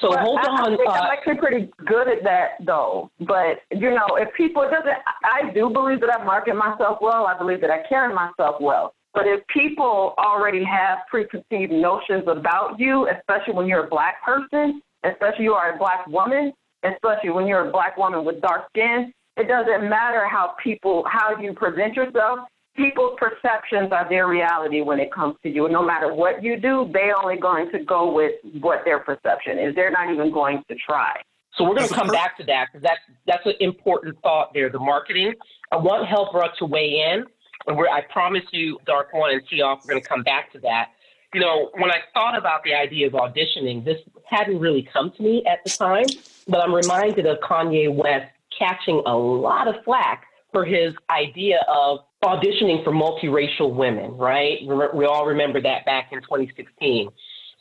[0.00, 0.72] So hold I, on.
[0.72, 3.10] I think uh, I'm actually pretty good at that, though.
[3.20, 7.26] But you know, if people it doesn't, I do believe that I market myself well.
[7.26, 8.94] I believe that I carry myself well.
[9.12, 14.80] But if people already have preconceived notions about you, especially when you're a black person,
[15.04, 16.52] especially you are a black woman,
[16.84, 21.36] especially when you're a black woman with dark skin, it doesn't matter how people how
[21.38, 22.40] you present yourself
[22.76, 25.68] people's perceptions are their reality when it comes to you.
[25.68, 29.74] No matter what you do, they're only going to go with what their perception is.
[29.74, 31.20] They're not even going to try.
[31.56, 34.70] So we're going to come back to that because that's that's an important thought there.
[34.70, 35.34] The marketing.
[35.72, 37.24] I want Helbra to weigh in,
[37.66, 40.52] and we're, I promise you, Dark One and T off, we're going to come back
[40.52, 40.90] to that.
[41.34, 45.22] You know, when I thought about the idea of auditioning, this hadn't really come to
[45.22, 46.06] me at the time,
[46.48, 52.00] but I'm reminded of Kanye West catching a lot of flack for his idea of
[52.24, 54.58] auditioning for multiracial women, right?
[54.94, 57.08] We all remember that back in 2016.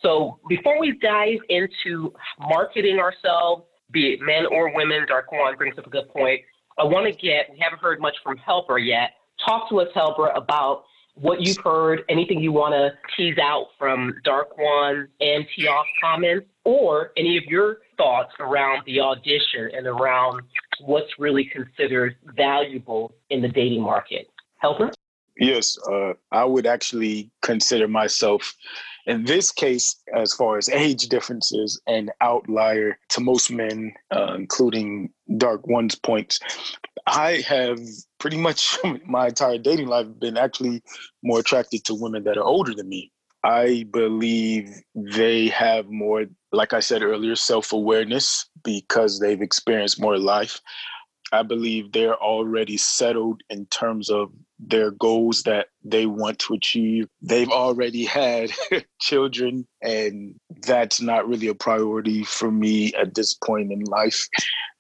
[0.02, 5.78] So before we dive into marketing ourselves, be it men or women, Dark One brings
[5.78, 6.42] up a good point.
[6.78, 9.12] I want to get, we haven't heard much from Helbra yet,
[9.46, 10.84] talk to us, Helbra, about
[11.16, 16.48] what you've heard, anything you want to tease out from Dark One and Tioff's comments,
[16.64, 20.42] or any of your thoughts around the audition and around
[20.82, 24.28] what's really considered valuable in the dating market.
[24.64, 24.92] Helbra?
[25.38, 28.54] Yes, uh, I would actually consider myself,
[29.06, 35.12] in this case, as far as age differences, an outlier to most men, uh, including
[35.38, 36.40] Dark One's points.
[37.08, 37.80] I have
[38.20, 40.84] pretty much my entire dating life been actually
[41.24, 43.12] more attracted to women that are older than me.
[43.44, 50.18] I believe they have more, like I said earlier, self awareness because they've experienced more
[50.18, 50.60] life.
[51.32, 57.08] I believe they're already settled in terms of their goals that they want to achieve.
[57.22, 58.52] They've already had
[59.00, 64.28] children, and that's not really a priority for me at this point in life.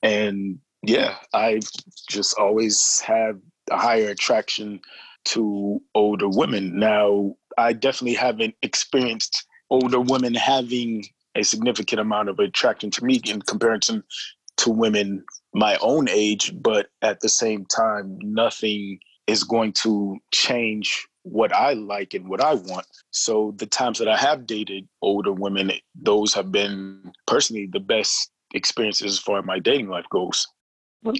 [0.01, 1.61] And yeah, I
[2.09, 3.39] just always have
[3.71, 4.81] a higher attraction
[5.25, 6.79] to older women.
[6.79, 13.21] Now, I definitely haven't experienced older women having a significant amount of attraction to me
[13.25, 14.03] in comparison
[14.57, 21.07] to women my own age, but at the same time, nothing is going to change
[21.23, 22.87] what I like and what I want.
[23.11, 28.31] So the times that I have dated older women, those have been personally the best
[28.53, 30.47] experiences as far as my dating life goes.
[31.05, 31.19] Okay.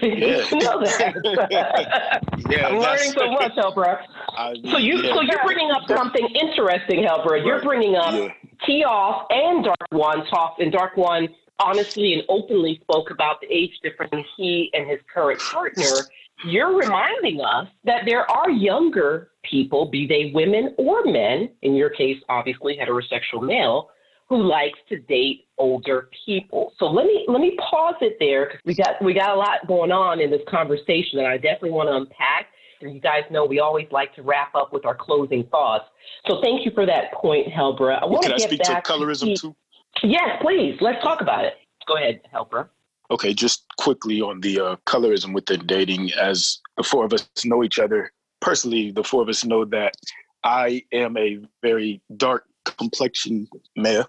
[0.18, 0.48] Yeah.
[0.52, 2.20] know that.
[2.50, 3.98] yeah, I'm learning so much, Helbra.
[4.70, 5.14] so you yeah.
[5.14, 7.30] so you're bringing up something interesting, Helbra.
[7.30, 7.44] Right.
[7.44, 8.28] You're bringing up yeah.
[8.66, 13.72] Tioff and Dark One talk and Dark One honestly and openly spoke about the age
[13.82, 15.84] difference he and his current partner.
[16.44, 21.90] You're reminding us that there are younger people, be they women or men, in your
[21.90, 23.90] case, obviously heterosexual male,
[24.28, 26.72] who likes to date older people.
[26.78, 29.66] So let me let me pause it there because we got we got a lot
[29.66, 32.48] going on in this conversation that I definitely want to unpack.
[32.80, 35.86] And you guys know we always like to wrap up with our closing thoughts.
[36.28, 38.00] So thank you for that point, Helbra.
[38.00, 39.56] Can I want to get speak back to colorism to, too?
[40.04, 40.76] Yes, please.
[40.80, 41.54] Let's talk about it.
[41.88, 42.68] Go ahead, Helbra.
[43.10, 47.64] Okay, just quickly on the uh, colorism within dating, as the four of us know
[47.64, 49.94] each other personally, the four of us know that
[50.44, 52.44] I am a very dark
[52.76, 54.06] complexion male.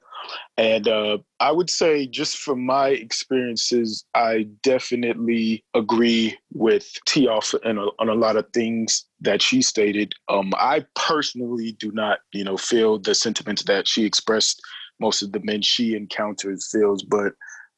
[0.57, 7.77] And uh, I would say, just from my experiences, I definitely agree with Tioff on
[7.77, 10.13] a, on a lot of things that she stated.
[10.27, 14.61] Um, I personally do not, you know, feel the sentiments that she expressed.
[14.99, 17.33] Most of the men she encounters feels, but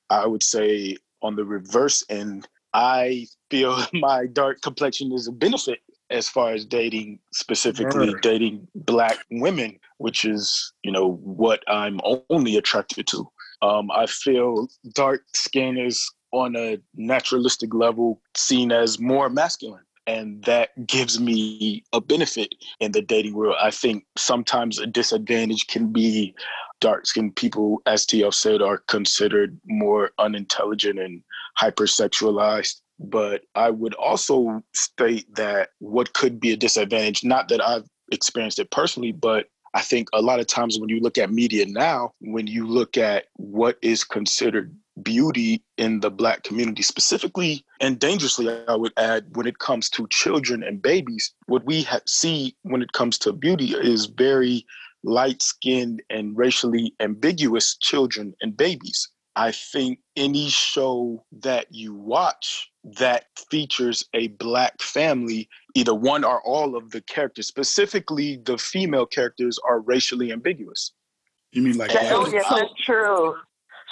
[0.10, 5.80] I would say on the reverse end, I feel my dark complexion is a benefit
[6.10, 12.58] as far as dating, specifically dating black women, which is, you know, what I'm only
[12.58, 13.30] attracted to.
[13.62, 19.84] Um, I feel dark skin is on a naturalistic level seen as more masculine.
[20.08, 23.56] And that gives me a benefit in the dating world.
[23.62, 26.34] I think sometimes a disadvantage can be
[26.80, 31.22] dark skinned people, as Tioff said, are considered more unintelligent and
[31.62, 37.88] hypersexualized but I would also state that what could be a disadvantage, not that I've
[38.12, 41.66] experienced it personally, but I think a lot of times when you look at media
[41.68, 47.98] now, when you look at what is considered beauty in the Black community, specifically and
[47.98, 52.56] dangerously, I would add, when it comes to children and babies, what we ha- see
[52.64, 54.66] when it comes to beauty is very
[55.04, 59.10] light skinned and racially ambiguous children and babies.
[59.36, 66.42] I think any show that you watch that features a black family, either one or
[66.44, 70.92] all of the characters, specifically the female characters, are racially ambiguous.
[71.52, 72.12] You mean like that?
[72.12, 73.36] Oh, yes, that's true.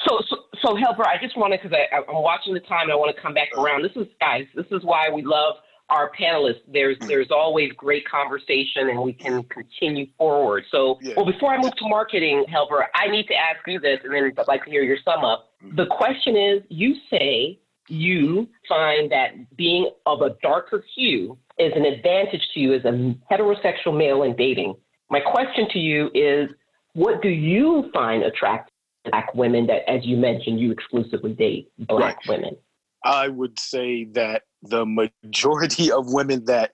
[0.07, 2.89] So, so, so Helbra, I just wanted because I'm watching the time.
[2.89, 3.83] I want to come back around.
[3.83, 4.45] This is guys.
[4.55, 5.55] This is why we love
[5.89, 6.61] our panelists.
[6.71, 7.07] There's mm.
[7.07, 10.63] there's always great conversation, and we can continue forward.
[10.71, 11.15] So, yeah.
[11.17, 14.31] well, before I move to marketing, Helbra, I need to ask you this, and then
[14.37, 15.49] I'd like to hear your sum up.
[15.63, 15.75] Mm-hmm.
[15.75, 17.59] The question is, you say
[17.89, 23.15] you find that being of a darker hue is an advantage to you as a
[23.31, 24.75] heterosexual male in dating.
[25.09, 26.49] My question to you is,
[26.93, 28.73] what do you find attractive
[29.05, 32.27] black women that, as you mentioned, you exclusively date black right.
[32.27, 32.57] women?
[33.03, 36.71] I would say that the majority of women that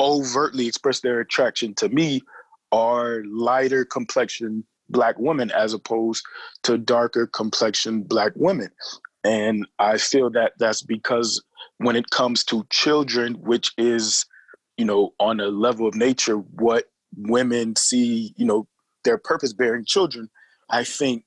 [0.00, 2.20] overtly express their attraction to me
[2.72, 6.24] are lighter complexion black women as opposed
[6.62, 8.68] to darker complexion black women.
[9.24, 11.42] And I feel that that's because
[11.78, 14.26] when it comes to children, which is,
[14.76, 16.86] you know, on a level of nature, what
[17.16, 18.66] women see, you know,
[19.04, 20.30] their purpose bearing children,
[20.70, 21.24] I think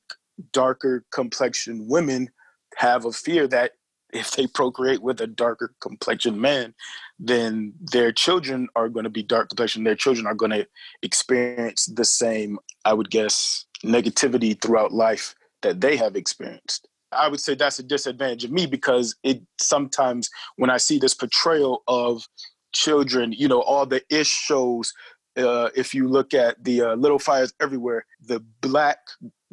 [0.51, 2.29] darker complexion women
[2.77, 3.71] have a fear that
[4.13, 6.73] if they procreate with a darker complexion man,
[7.19, 9.83] then their children are going to be dark complexion.
[9.83, 10.67] Their children are going to
[11.03, 16.87] experience the same, I would guess, negativity throughout life that they have experienced.
[17.15, 21.13] I would say that's a disadvantage of me because it sometimes when I see this
[21.13, 22.27] portrayal of
[22.73, 24.93] children, you know, all the ish shows.
[25.37, 28.99] Uh, if you look at the uh, Little Fires Everywhere, the black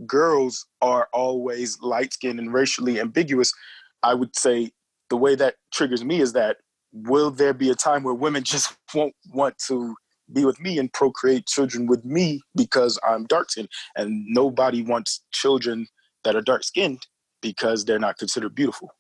[0.07, 3.53] girls are always light skinned and racially ambiguous.
[4.03, 4.71] I would say
[5.11, 6.59] the way that triggers me is that
[6.93, 9.95] will there be a time where women just won't want to
[10.33, 15.23] be with me and procreate children with me because I'm dark skinned and nobody wants
[15.33, 15.87] children
[16.25, 17.05] that are dark skinned
[17.43, 18.91] because they're not considered beautiful.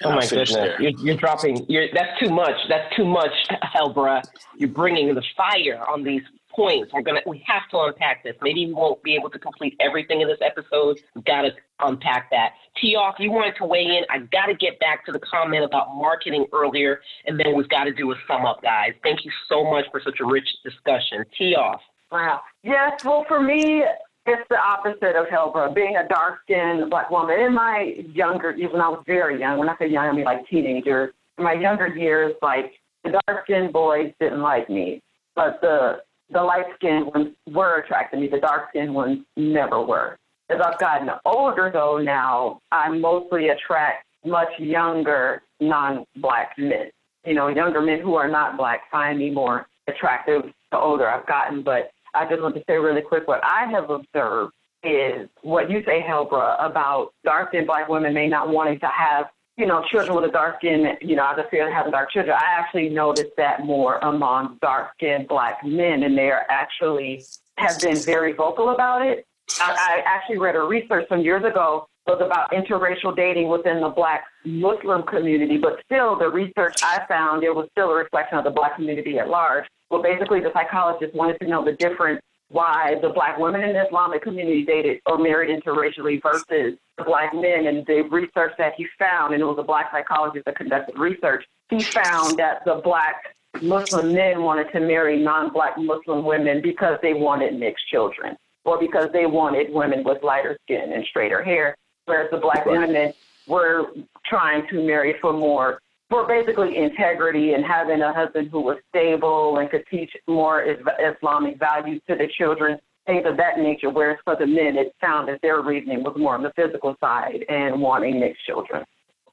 [0.00, 1.64] And oh my goodness, you're, you're, dropping.
[1.68, 2.56] You're, that's too much.
[2.68, 3.32] That's too much,
[3.74, 4.22] Helbra.
[4.56, 6.22] You're bringing the fire on these
[6.54, 6.92] points.
[6.92, 7.20] We're gonna.
[7.26, 8.34] We have to unpack this.
[8.42, 11.00] Maybe we won't be able to complete everything in this episode.
[11.14, 12.52] We've got to unpack that.
[12.82, 14.04] Tioff, you wanted to weigh in.
[14.10, 17.84] I got to get back to the comment about marketing earlier, and then we've got
[17.84, 18.92] to do a sum up, guys.
[19.02, 21.24] Thank you so much for such a rich discussion.
[21.38, 21.78] Tioff.
[22.10, 22.40] Wow.
[22.62, 23.04] Yes.
[23.04, 23.84] Well, for me,
[24.26, 27.38] it's the opposite of Helbra, being a dark skinned black woman.
[27.40, 30.46] In my younger, even I was very young, when I say young, I mean like
[30.48, 32.72] teenager, in my younger years, like
[33.02, 35.02] the dark skinned boys didn't like me,
[35.34, 38.28] but the the light skinned ones were attracted to me.
[38.28, 40.16] The dark skinned ones never were.
[40.50, 46.90] As I've gotten older, though, now I mostly attract much younger non black men.
[47.26, 51.26] You know, younger men who are not black find me more attractive the older I've
[51.26, 54.52] gotten, but I just want to say really quick what I have observed
[54.82, 59.26] is what you say, Helbra, about dark skinned black women may not wanting to have,
[59.56, 62.36] you know, children with a dark skin, you know, I just feel having dark children.
[62.38, 67.24] I actually noticed that more among dark skinned black men, and they are actually
[67.56, 69.26] have been very vocal about it.
[69.60, 73.88] I, I actually read a research some years ago was about interracial dating within the
[73.88, 78.44] black Muslim community, but still the research I found it was still a reflection of
[78.44, 79.64] the black community at large.
[79.90, 83.86] Well, basically, the psychologist wanted to know the difference why the black women in the
[83.86, 87.66] Islamic community dated or married interracially versus the black men.
[87.66, 91.44] And the research that he found, and it was a black psychologist that conducted research,
[91.70, 97.14] he found that the black Muslim men wanted to marry non-black Muslim women because they
[97.14, 101.76] wanted mixed children or because they wanted women with lighter skin and straighter hair,
[102.06, 103.12] whereas the black women
[103.46, 103.86] were
[104.26, 105.80] trying to marry for more
[106.10, 110.64] for basically integrity and having a husband who was stable and could teach more
[111.00, 113.90] Islamic values to the children, things of that nature.
[113.90, 117.44] Whereas for the men, it found that their reasoning was more on the physical side
[117.48, 118.84] and wanting mixed children.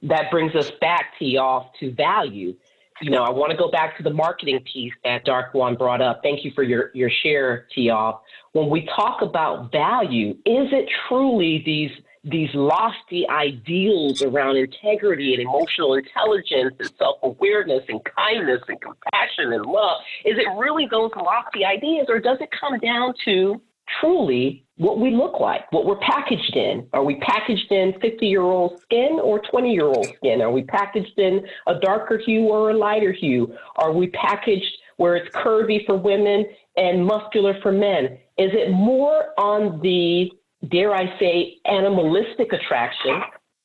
[0.04, 2.56] That brings us back to y'all to value.
[3.02, 6.02] You know, I want to go back to the marketing piece that Dark One brought
[6.02, 6.22] up.
[6.24, 8.22] Thank you for your, your share, Tioff.
[8.54, 11.92] When we talk about value, is it truly these–
[12.24, 19.54] these lofty ideals around integrity and emotional intelligence and self awareness and kindness and compassion
[19.54, 20.02] and love?
[20.26, 23.62] Is it really those lofty ideas, or does it come down to
[24.00, 26.88] truly what we look like, what we're packaged in?
[26.94, 30.42] Are we packaged in 50 year old skin or 20 year old skin?
[30.42, 33.54] Are we packaged in a darker hue or a lighter hue?
[33.78, 36.46] Are we packaged where it's curvy for women
[36.78, 38.18] and muscular for men?
[38.38, 40.32] Is it more on the
[40.70, 43.22] dare I say, animalistic attraction?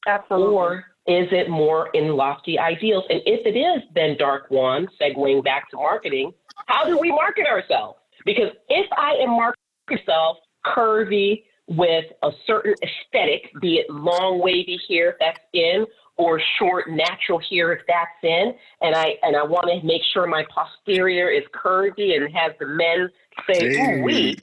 [0.06, 0.54] Absolutely.
[0.54, 3.04] Or is it more in lofty ideals?
[3.10, 6.32] And if it is, then Dark One, segueing back to marketing,
[6.66, 7.98] how do we market ourselves?
[8.24, 14.80] Because if I am marketing myself curvy with a certain aesthetic, be it long wavy
[14.88, 15.86] hair if that's in,
[16.16, 20.26] or short natural hair if that's in, and I and I want to make sure
[20.26, 23.10] my posterior is curvy and has the men
[23.48, 24.00] say, hey.
[24.00, 24.36] "Ooh, we,"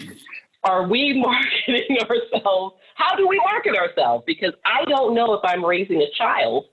[0.63, 2.75] are we marketing ourselves?
[2.95, 4.23] How do we market ourselves?
[4.25, 6.65] Because I don't know if I'm raising a child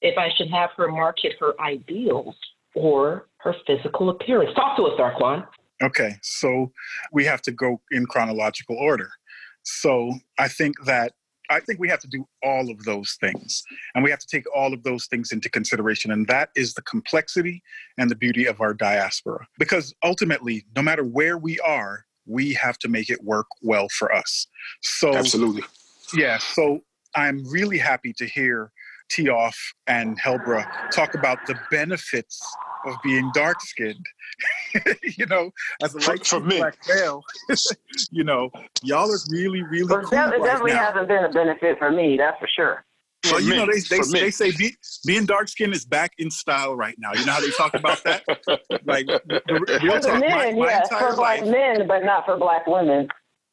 [0.00, 2.34] if I should have her market her ideals
[2.74, 4.54] or her physical appearance.
[4.54, 5.44] Talk to us, Dark One.
[5.82, 6.72] Okay, so
[7.12, 9.10] we have to go in chronological order.
[9.62, 11.12] So I think that
[11.50, 13.62] I think we have to do all of those things.
[13.94, 16.10] And we have to take all of those things into consideration.
[16.10, 17.62] And that is the complexity
[17.96, 19.46] and the beauty of our diaspora.
[19.58, 24.14] Because ultimately, no matter where we are, we have to make it work well for
[24.14, 24.46] us.
[24.82, 25.62] So absolutely,
[26.14, 26.38] yeah.
[26.38, 26.80] So
[27.14, 28.70] I'm really happy to hear
[29.10, 29.56] Tioff
[29.86, 32.40] and Helbra talk about the benefits
[32.86, 34.04] of being dark skinned.
[35.18, 35.50] you know,
[35.82, 37.22] as a light for, black male,
[38.10, 38.50] you know,
[38.82, 40.10] y'all are really, really well, cool.
[40.10, 40.84] That, right definitely now.
[40.84, 42.84] hasn't been a benefit for me, that's for sure.
[43.24, 46.76] Well, you know, they they, they say be, being dark skinned is back in style
[46.76, 47.12] right now.
[47.14, 48.22] You know how they talk about that?
[48.84, 52.36] like the, real talk, men, my, my yes, for black life, men, but not for
[52.36, 53.08] black women.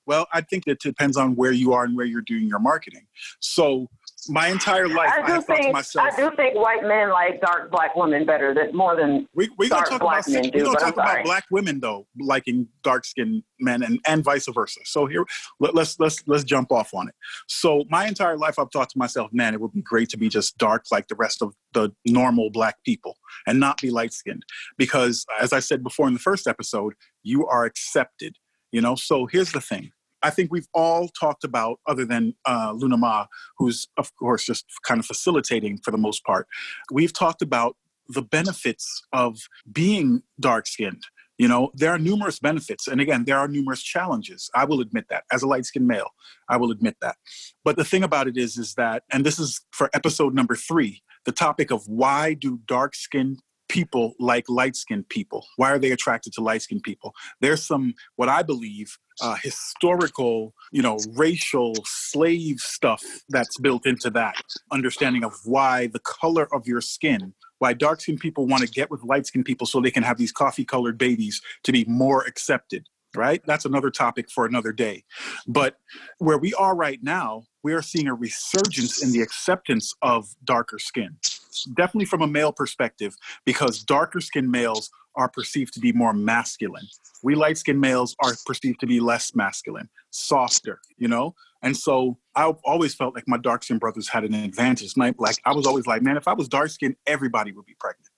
[0.05, 3.07] Well, I think it depends on where you are and where you're doing your marketing.
[3.39, 3.89] So
[4.29, 7.71] my entire life, I, I do think myself, I do think white men like dark
[7.71, 10.79] black women better than more than we we gonna talk about men do, we gonna
[10.79, 14.79] talk about black women though liking dark skinned men and and vice versa.
[14.85, 15.25] So here
[15.59, 17.15] let, let's let's let's jump off on it.
[17.47, 20.29] So my entire life, I've thought to myself, man, it would be great to be
[20.29, 23.17] just dark like the rest of the normal black people
[23.47, 24.43] and not be light skinned
[24.77, 28.37] because, as I said before in the first episode, you are accepted.
[28.71, 28.95] You know.
[28.95, 29.91] So here's the thing
[30.25, 33.27] I think we've all talked about, other than uh, Luna Ma,
[33.59, 36.47] who's of course just kind of facilitating for the most part,
[36.91, 37.77] we've talked about
[38.09, 39.37] the benefits of
[39.71, 41.03] being dark skinned.
[41.37, 42.87] You know, there are numerous benefits.
[42.87, 44.49] And again, there are numerous challenges.
[44.55, 45.25] I will admit that.
[45.31, 46.11] As a light skinned male,
[46.49, 47.17] I will admit that.
[47.63, 51.03] But the thing about it is, is that, and this is for episode number three,
[51.25, 55.45] the topic of why do dark skinned people like light skinned people?
[55.57, 57.13] Why are they attracted to light skinned people?
[57.41, 64.09] There's some, what I believe, uh, historical, you know, racial slave stuff that's built into
[64.11, 64.35] that
[64.71, 68.91] understanding of why the color of your skin, why dark skinned people want to get
[68.91, 72.23] with light skinned people so they can have these coffee colored babies to be more
[72.23, 73.41] accepted right?
[73.45, 75.05] That's another topic for another day.
[75.47, 75.77] But
[76.17, 80.79] where we are right now, we are seeing a resurgence in the acceptance of darker
[80.79, 81.17] skin
[81.63, 86.87] definitely from a male perspective, because darker skinned males are perceived to be more masculine.
[87.23, 91.35] We light skinned males are perceived to be less masculine, softer, you know?
[91.61, 94.95] And so I always felt like my dark skinned brothers had an advantage.
[94.97, 97.75] Like, like I was always like, man, if I was dark skinned, everybody would be
[97.79, 98.09] pregnant.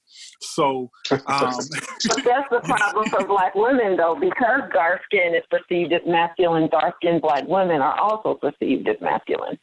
[0.42, 5.94] So, um, but that's the problem for black women, though, because dark skin is perceived
[5.94, 6.68] as masculine.
[6.70, 9.58] Dark skinned black women are also perceived as masculine.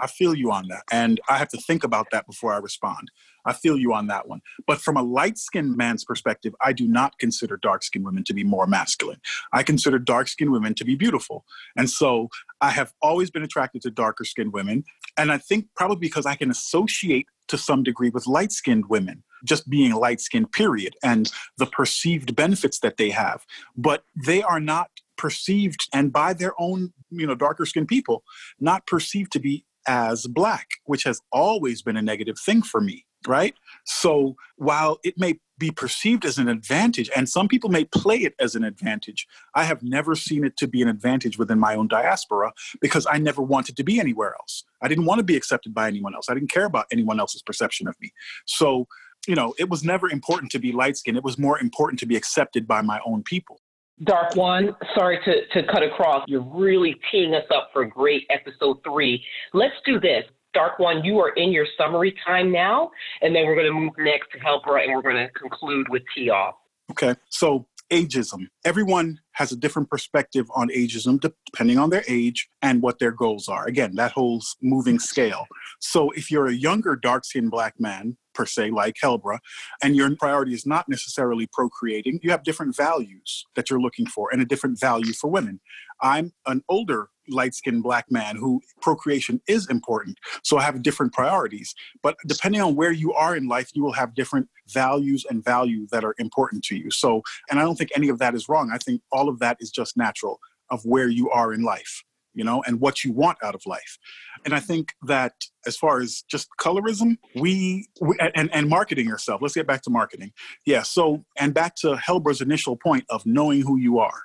[0.00, 0.82] I feel you on that.
[0.90, 3.10] And I have to think about that before I respond.
[3.44, 4.40] I feel you on that one.
[4.66, 8.34] But from a light skinned man's perspective, I do not consider dark skinned women to
[8.34, 9.20] be more masculine.
[9.52, 11.44] I consider dark skinned women to be beautiful.
[11.76, 12.28] And so
[12.60, 14.84] I have always been attracted to darker skinned women.
[15.16, 19.22] And I think probably because I can associate to some degree with light skinned women
[19.44, 23.46] just being light skinned, period, and the perceived benefits that they have.
[23.76, 28.22] But they are not perceived and by their own you know darker skinned people
[28.60, 33.04] not perceived to be as black, which has always been a negative thing for me,
[33.26, 33.54] right?
[33.84, 38.34] So while it may be perceived as an advantage, and some people may play it
[38.38, 41.88] as an advantage, I have never seen it to be an advantage within my own
[41.88, 44.64] diaspora because I never wanted to be anywhere else.
[44.82, 46.26] I didn't want to be accepted by anyone else.
[46.28, 48.12] I didn't care about anyone else's perception of me.
[48.46, 48.86] So,
[49.26, 51.16] you know, it was never important to be light skinned.
[51.16, 53.60] It was more important to be accepted by my own people.
[54.04, 56.24] Dark One, sorry to, to cut across.
[56.28, 59.24] You're really teeing us up for great episode three.
[59.52, 60.24] Let's do this.
[60.54, 62.90] Dark One, you are in your summary time now,
[63.22, 66.02] and then we're going to move next to Helbra, and we're going to conclude with
[66.14, 66.54] tee off.
[66.90, 68.46] Okay, so ageism.
[68.64, 73.48] Everyone has a different perspective on ageism depending on their age and what their goals
[73.48, 73.66] are.
[73.66, 75.46] Again, that whole moving scale.
[75.80, 79.38] So if you're a younger dark skinned black man, per se, like Helbra,
[79.82, 84.28] and your priority is not necessarily procreating, you have different values that you're looking for
[84.32, 85.60] and a different value for women.
[86.00, 90.18] I'm an older light skinned black man who procreation is important.
[90.42, 91.74] So I have different priorities.
[92.02, 95.86] But depending on where you are in life, you will have different values and value
[95.90, 96.90] that are important to you.
[96.90, 98.70] So, and I don't think any of that is wrong.
[98.72, 100.38] I think all of that is just natural
[100.70, 102.04] of where you are in life
[102.34, 103.98] you know, and what you want out of life.
[104.44, 105.32] And I think that
[105.66, 109.90] as far as just colorism, we, we and, and marketing yourself, let's get back to
[109.90, 110.32] marketing.
[110.64, 110.82] Yeah.
[110.82, 114.22] So, and back to Helbra's initial point of knowing who you are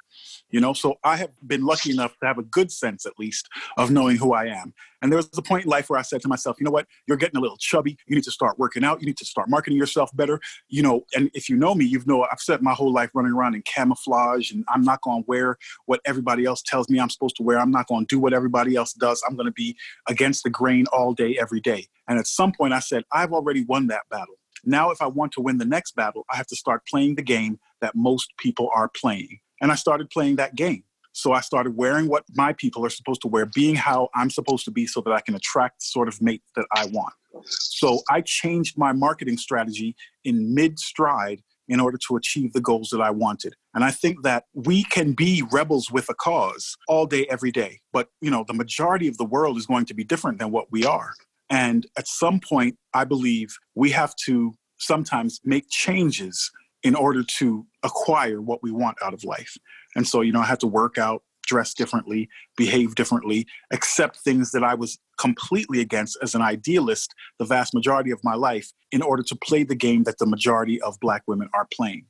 [0.53, 0.71] you know?
[0.71, 4.15] So i have been lucky enough to have a good sense at least of knowing
[4.15, 4.73] who i am.
[5.01, 6.87] And there was a point in life where i said to myself you know what?
[7.07, 7.97] You're getting a little chubby.
[8.07, 9.01] You need to start working out.
[9.01, 10.39] You need to start marketing yourself better.
[10.69, 13.33] You know and if you know me you've know i've spent my whole life running
[13.33, 17.09] around in camouflage and i'm not going to wear what everybody else tells me i'm
[17.09, 17.59] supposed to wear.
[17.59, 19.21] I'm not going to do what everybody else does.
[19.27, 19.75] I'm going to be
[20.07, 21.87] against the grain all day every day.
[22.07, 24.35] And at some point i said i've already won that battle.
[24.63, 27.23] Now if i want to win the next battle i have to start playing the
[27.23, 30.83] game that most people are playing and I started playing that game.
[31.13, 34.65] So I started wearing what my people are supposed to wear, being how I'm supposed
[34.65, 37.13] to be so that I can attract the sort of mate that I want.
[37.47, 39.95] So I changed my marketing strategy
[40.25, 43.55] in mid stride in order to achieve the goals that I wanted.
[43.73, 47.79] And I think that we can be rebels with a cause all day, every day.
[47.93, 50.71] But, you know, the majority of the world is going to be different than what
[50.71, 51.13] we are.
[51.49, 56.51] And at some point, I believe we have to sometimes make changes
[56.83, 59.55] in order to acquire what we want out of life.
[59.95, 64.51] And so, you know, I had to work out, dress differently, behave differently, accept things
[64.51, 69.01] that I was completely against as an idealist the vast majority of my life in
[69.01, 72.05] order to play the game that the majority of black women are playing.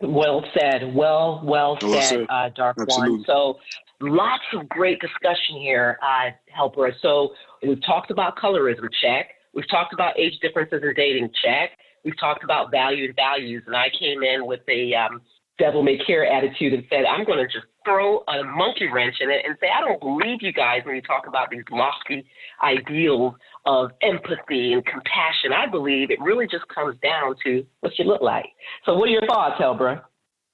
[0.00, 0.94] Well said.
[0.94, 2.26] Well, well, well said, said.
[2.30, 3.18] Uh, Dark Absolutely.
[3.18, 3.24] One.
[3.26, 3.58] So
[4.00, 6.92] lots of great discussion here, uh, Helbra.
[7.02, 9.30] So we've talked about colorism, check.
[9.54, 11.70] We've talked about age differences in dating, check.
[12.04, 15.20] We've talked about valued values, and I came in with a um,
[15.58, 19.30] devil may care attitude and said, I'm going to just throw a monkey wrench in
[19.30, 22.24] it and say, I don't believe you guys when you talk about these lofty
[22.62, 23.34] ideals
[23.66, 25.52] of empathy and compassion.
[25.52, 28.46] I believe it really just comes down to what you look like.
[28.84, 30.02] So, what are your thoughts, Helbra?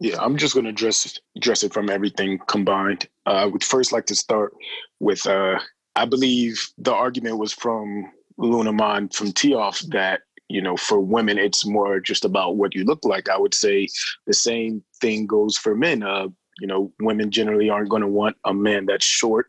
[0.01, 3.09] Yeah, I'm just going to address address it from everything combined.
[3.26, 4.55] Uh, I would first like to start
[5.01, 5.59] with uh,
[5.96, 11.38] I believe the argument was from Luna Mon from T-Off that you know for women
[11.38, 13.28] it's more just about what you look like.
[13.28, 13.88] I would say
[14.26, 16.03] the same thing goes for men.
[16.03, 16.28] Uh,
[16.61, 19.46] you know, women generally aren't going to want a man that's short,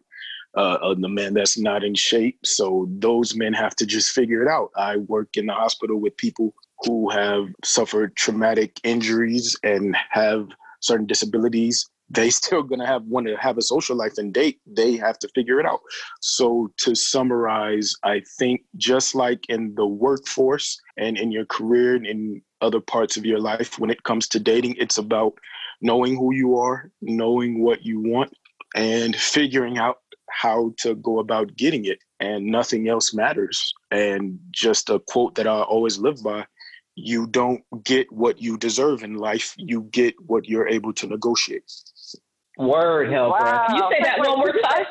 [0.56, 2.40] uh, a man that's not in shape.
[2.44, 4.70] So those men have to just figure it out.
[4.76, 10.48] I work in the hospital with people who have suffered traumatic injuries and have
[10.82, 14.96] certain disabilities they still gonna have want to have a social life and date they
[14.96, 15.80] have to figure it out
[16.22, 22.06] so to summarize i think just like in the workforce and in your career and
[22.06, 25.34] in other parts of your life when it comes to dating it's about
[25.82, 28.32] knowing who you are knowing what you want
[28.76, 29.98] and figuring out
[30.32, 35.48] how to go about getting it and nothing else matters and just a quote that
[35.48, 36.46] i always live by
[36.96, 39.54] you don't get what you deserve in life.
[39.58, 41.64] You get what you're able to negotiate.
[42.60, 43.40] Word, Helbra.
[43.40, 43.66] Wow.
[43.68, 44.86] Can you say that one more time?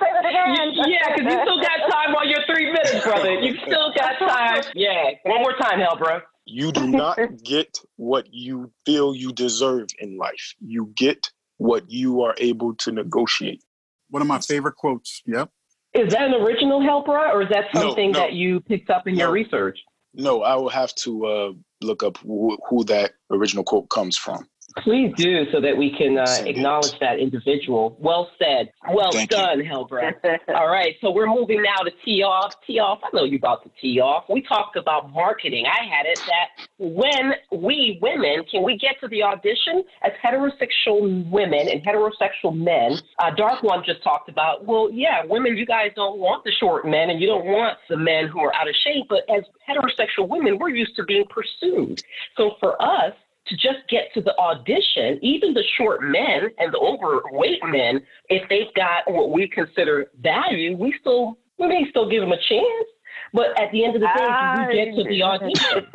[0.89, 3.35] yeah, because you still got time on your three minutes, brother.
[3.35, 4.63] You still got time.
[4.75, 6.23] Yeah, one more time, Helbra.
[6.47, 10.55] You do not get what you feel you deserve in life.
[10.61, 13.63] You get what you are able to negotiate.
[14.09, 15.23] One of my favorite quotes.
[15.27, 15.51] Yep.
[15.93, 18.25] Is that an original Helbra, or is that something no, no.
[18.25, 19.25] that you picked up in no.
[19.25, 19.79] your research?
[20.15, 21.53] No, I will have to uh,
[21.83, 24.49] look up who, who that original quote comes from.
[24.83, 27.97] Please do so that we can uh, acknowledge that individual.
[27.99, 28.73] Well said.
[28.93, 30.13] Well Thank done, Helbra.
[30.49, 32.55] All right, so we're moving now to tee off.
[32.67, 33.01] Tee off.
[33.03, 34.25] I know you're about to tee off.
[34.29, 35.67] We talked about marketing.
[35.67, 41.29] I had it that when we women can we get to the audition as heterosexual
[41.31, 42.99] women and heterosexual men?
[43.19, 44.65] Uh, Dark One just talked about.
[44.65, 47.97] Well, yeah, women, you guys don't want the short men and you don't want the
[47.97, 49.07] men who are out of shape.
[49.09, 52.03] But as heterosexual women, we're used to being pursued.
[52.37, 53.15] So for us
[53.49, 58.49] to just get to the audition, even the short men and the overweight men, if
[58.49, 62.89] they've got what we consider value, we still we may still give them a chance.
[63.33, 64.25] But at the end of the day,
[64.57, 65.87] do we get to the audition?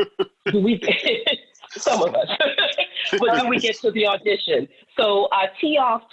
[0.52, 0.82] do we?
[1.78, 2.28] some of us.
[3.20, 4.68] but do we get to the audition?
[5.00, 5.48] So, uh,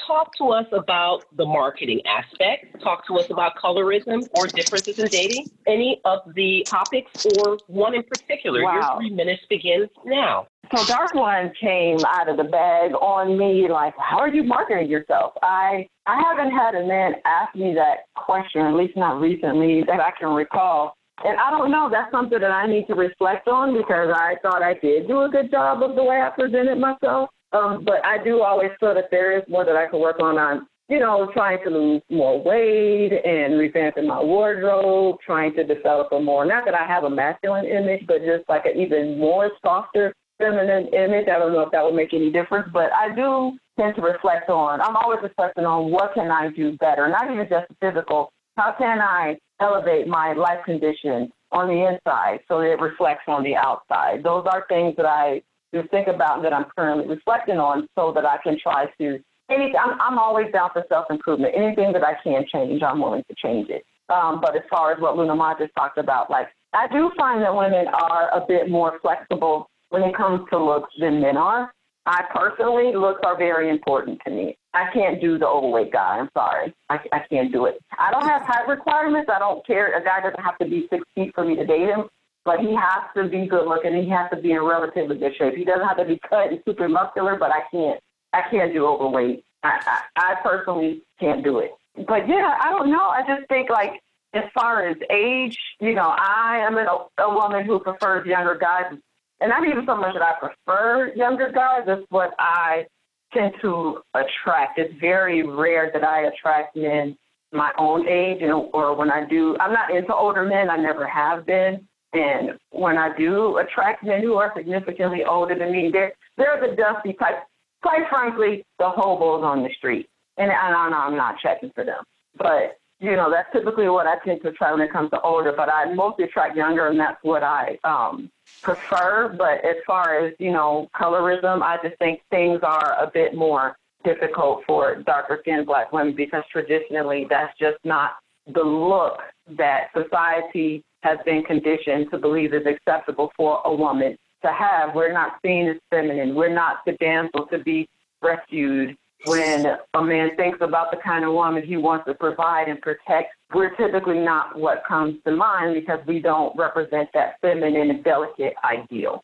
[0.06, 2.80] talk to us about the marketing aspect.
[2.82, 5.50] Talk to us about colorism or differences in dating.
[5.66, 8.62] Any of the topics or one in particular.
[8.62, 8.74] Wow.
[8.74, 10.46] Your three minutes begins now.
[10.74, 14.88] So Dark One came out of the bag on me like, how are you marketing
[14.88, 15.32] yourself?
[15.42, 19.98] I I haven't had a man ask me that question, at least not recently that
[19.98, 20.94] I can recall.
[21.24, 24.62] And I don't know, that's something that I need to reflect on because I thought
[24.62, 27.30] I did do a good job of the way I presented myself.
[27.52, 30.38] Um, but I do always feel that there is more that I can work on
[30.38, 36.12] on, you know, trying to lose more weight and revamping my wardrobe, trying to develop
[36.12, 39.50] a more, not that I have a masculine image, but just like an even more
[39.62, 41.28] softer feminine image.
[41.28, 44.48] I don't know if that would make any difference, but I do tend to reflect
[44.48, 44.80] on.
[44.80, 48.32] I'm always reflecting on what can I do better, not even just physical.
[48.56, 53.44] How can I elevate my life condition on the inside so that it reflects on
[53.44, 54.22] the outside?
[54.22, 58.24] Those are things that I do think about that I'm currently reflecting on so that
[58.24, 59.18] I can try to.
[59.50, 61.54] Anything, I'm, I'm always down for self improvement.
[61.56, 63.84] Anything that I can change, I'm willing to change it.
[64.08, 67.42] Um, but as far as what Luna Ma just talked about, like I do find
[67.42, 71.72] that women are a bit more flexible when it comes to looks than men are.
[72.06, 74.56] I personally, looks are very important to me.
[74.72, 76.18] I can't do the overweight guy.
[76.18, 76.74] I'm sorry.
[76.88, 77.78] I, I can't do it.
[77.98, 79.30] I don't have height requirements.
[79.32, 79.96] I don't care.
[79.96, 82.04] A guy doesn't have to be six feet for me to date him,
[82.44, 85.36] but he has to be good looking and he has to be in relatively good
[85.36, 85.54] shape.
[85.54, 88.00] He doesn't have to be cut and super muscular, but I can't.
[88.32, 89.44] I can't do overweight.
[89.62, 91.72] I, I, I personally can't do it.
[92.06, 93.08] But yeah, I don't know.
[93.08, 94.00] I just think like
[94.32, 98.96] as far as age, you know, I am a, a woman who prefers younger guys
[99.40, 102.86] and not even so much that I prefer younger guys, it's what I
[103.32, 104.78] tend to attract.
[104.78, 107.16] It's very rare that I attract men
[107.52, 110.70] my own age, and or when I do, I'm not into older men.
[110.70, 111.86] I never have been.
[112.12, 116.76] And when I do attract men who are significantly older than me, they're they're the
[116.76, 117.44] dusty type.
[117.82, 122.02] Quite frankly, the hobos on the street, and, and I'm not checking for them.
[122.36, 125.52] But you know, that's typically what I tend to try when it comes to older,
[125.56, 128.30] but I mostly attract younger, and that's what I um,
[128.62, 129.34] prefer.
[129.36, 133.76] But as far as, you know, colorism, I just think things are a bit more
[134.04, 138.12] difficult for darker skinned black women because traditionally that's just not
[138.46, 139.20] the look
[139.56, 144.94] that society has been conditioned to believe is acceptable for a woman to have.
[144.94, 146.34] We're not seen as feminine.
[146.34, 147.88] We're not the damsel to be
[148.22, 148.96] rescued.
[149.26, 153.34] When a man thinks about the kind of woman he wants to provide and protect,
[153.54, 158.54] we're typically not what comes to mind because we don't represent that feminine and delicate
[158.64, 159.22] ideal.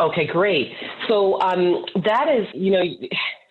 [0.00, 0.72] Okay, great.
[1.06, 2.82] So um, that is, you know,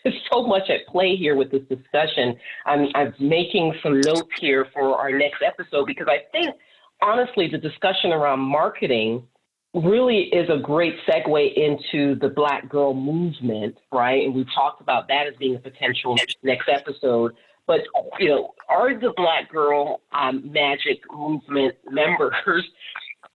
[0.32, 2.36] so much at play here with this discussion.
[2.66, 6.54] I'm, I'm making some notes here for our next episode because I think,
[7.02, 9.26] honestly, the discussion around marketing
[9.74, 14.26] really is a great segue into the Black Girl movement, right?
[14.26, 17.34] And we talked about that as being a potential next episode.
[17.68, 17.82] But
[18.20, 22.36] you know, are the Black Girl um, Magic movement members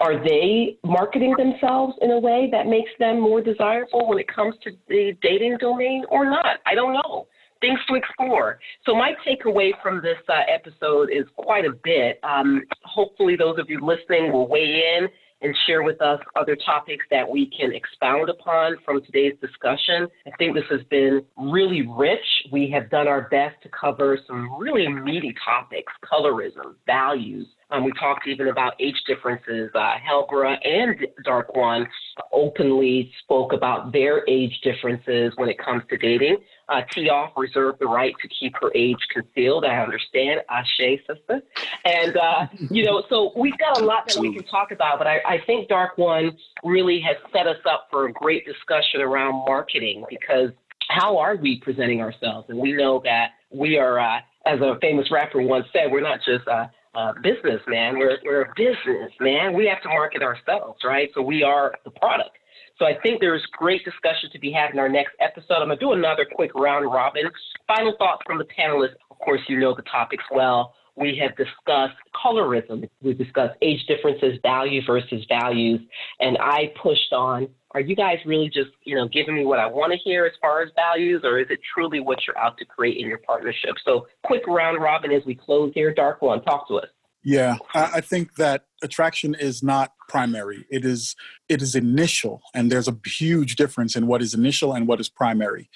[0.00, 4.54] are they marketing themselves in a way that makes them more desirable when it comes
[4.62, 6.58] to the dating domain or not?
[6.66, 7.26] I don't know.
[7.62, 8.58] Things to explore.
[8.84, 12.20] So, my takeaway from this uh, episode is quite a bit.
[12.22, 15.08] Um, hopefully, those of you listening will weigh in
[15.42, 20.08] and share with us other topics that we can expound upon from today's discussion.
[20.26, 22.24] I think this has been really rich.
[22.50, 27.92] We have done our best to cover some really meaty topics colorism, values, um, we
[27.92, 29.70] talked even about age differences.
[29.74, 31.86] Uh, Helbra and Dark One
[32.32, 36.36] openly spoke about their age differences when it comes to dating.
[36.68, 39.64] Uh, T-Off reserved the right to keep her age concealed.
[39.64, 40.40] I understand.
[40.48, 41.42] Ashe, sister.
[41.84, 45.06] And, uh, you know, so we've got a lot that we can talk about, but
[45.06, 49.44] I, I think Dark One really has set us up for a great discussion around
[49.46, 50.50] marketing because
[50.88, 52.46] how are we presenting ourselves?
[52.48, 56.20] And we know that we are, uh, as a famous rapper once said, we're not
[56.24, 56.66] just uh,
[56.96, 57.98] uh, business, man.
[57.98, 59.52] We're, we're a business, man.
[59.52, 61.10] We have to market ourselves, right?
[61.14, 62.30] So we are the product.
[62.78, 65.60] So I think there's great discussion to be had in our next episode.
[65.60, 67.24] I'm going to do another quick round robin.
[67.66, 68.96] Final thoughts from the panelists.
[69.10, 70.74] Of course, you know the topics well.
[70.94, 72.88] We have discussed colorism.
[73.02, 75.80] We've discussed age differences, value versus values.
[76.20, 79.66] And I pushed on are you guys really just, you know, giving me what I
[79.66, 82.64] want to hear as far as values, or is it truly what you're out to
[82.64, 83.74] create in your partnership?
[83.84, 85.92] So, quick round robin as we close here.
[85.92, 86.88] Dark one, talk to us.
[87.22, 90.64] Yeah, I think that attraction is not primary.
[90.70, 91.16] It is
[91.50, 95.10] it is initial, and there's a huge difference in what is initial and what is
[95.10, 95.68] primary.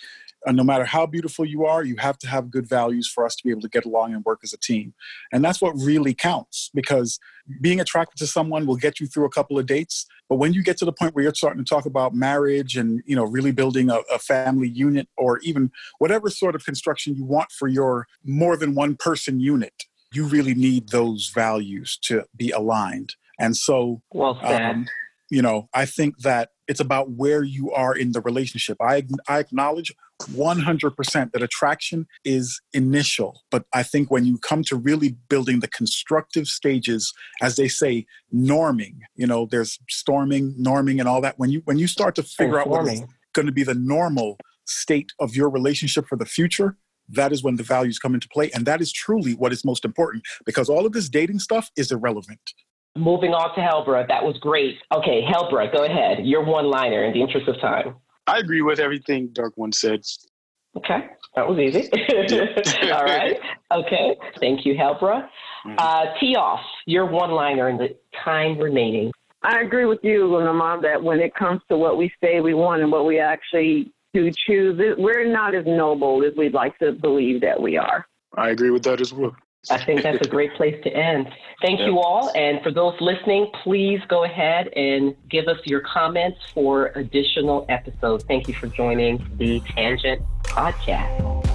[0.47, 3.37] And no matter how beautiful you are, you have to have good values for us
[3.37, 4.95] to be able to get along and work as a team.
[5.33, 7.19] And that's what really counts because
[7.61, 10.07] being attracted to someone will get you through a couple of dates.
[10.29, 13.03] But when you get to the point where you're starting to talk about marriage and,
[13.05, 17.25] you know, really building a, a family unit or even whatever sort of construction you
[17.25, 22.51] want for your more than one person unit, you really need those values to be
[22.51, 23.15] aligned.
[23.39, 24.87] And so, well um,
[25.31, 28.77] you know, I think that it's about where you are in the relationship.
[28.81, 29.93] I, I acknowledge
[30.23, 33.43] 100% that attraction is initial.
[33.51, 37.13] But I think when you come to really building the constructive stages,
[37.43, 41.39] as they say, norming, you know, there's storming, norming, and all that.
[41.39, 43.03] When you when you start to figure out what is
[43.33, 46.77] going to be the normal state of your relationship for the future,
[47.09, 48.51] that is when the values come into play.
[48.53, 51.91] And that is truly what is most important because all of this dating stuff is
[51.91, 52.41] irrelevant.
[52.97, 54.77] Moving on to Helbra, that was great.
[54.93, 56.27] Okay, Helbra, go ahead.
[56.27, 57.97] Your one liner in the interest of time.
[58.27, 60.03] I agree with everything Dark One said.
[60.77, 61.91] Okay, that was easy.
[62.93, 63.37] All right.
[63.73, 64.17] Okay.
[64.39, 65.29] Thank you, Helbra.
[65.67, 65.75] Mm-hmm.
[65.79, 69.11] Uh, tee off your one liner in the time remaining.
[69.43, 72.83] I agree with you, Lamont, that when it comes to what we say we want
[72.83, 77.41] and what we actually do choose, we're not as noble as we'd like to believe
[77.41, 78.07] that we are.
[78.37, 79.35] I agree with that as well.
[79.69, 81.29] I think that's a great place to end.
[81.61, 82.31] Thank you all.
[82.35, 88.25] And for those listening, please go ahead and give us your comments for additional episodes.
[88.25, 91.50] Thank you for joining the Tangent Podcast.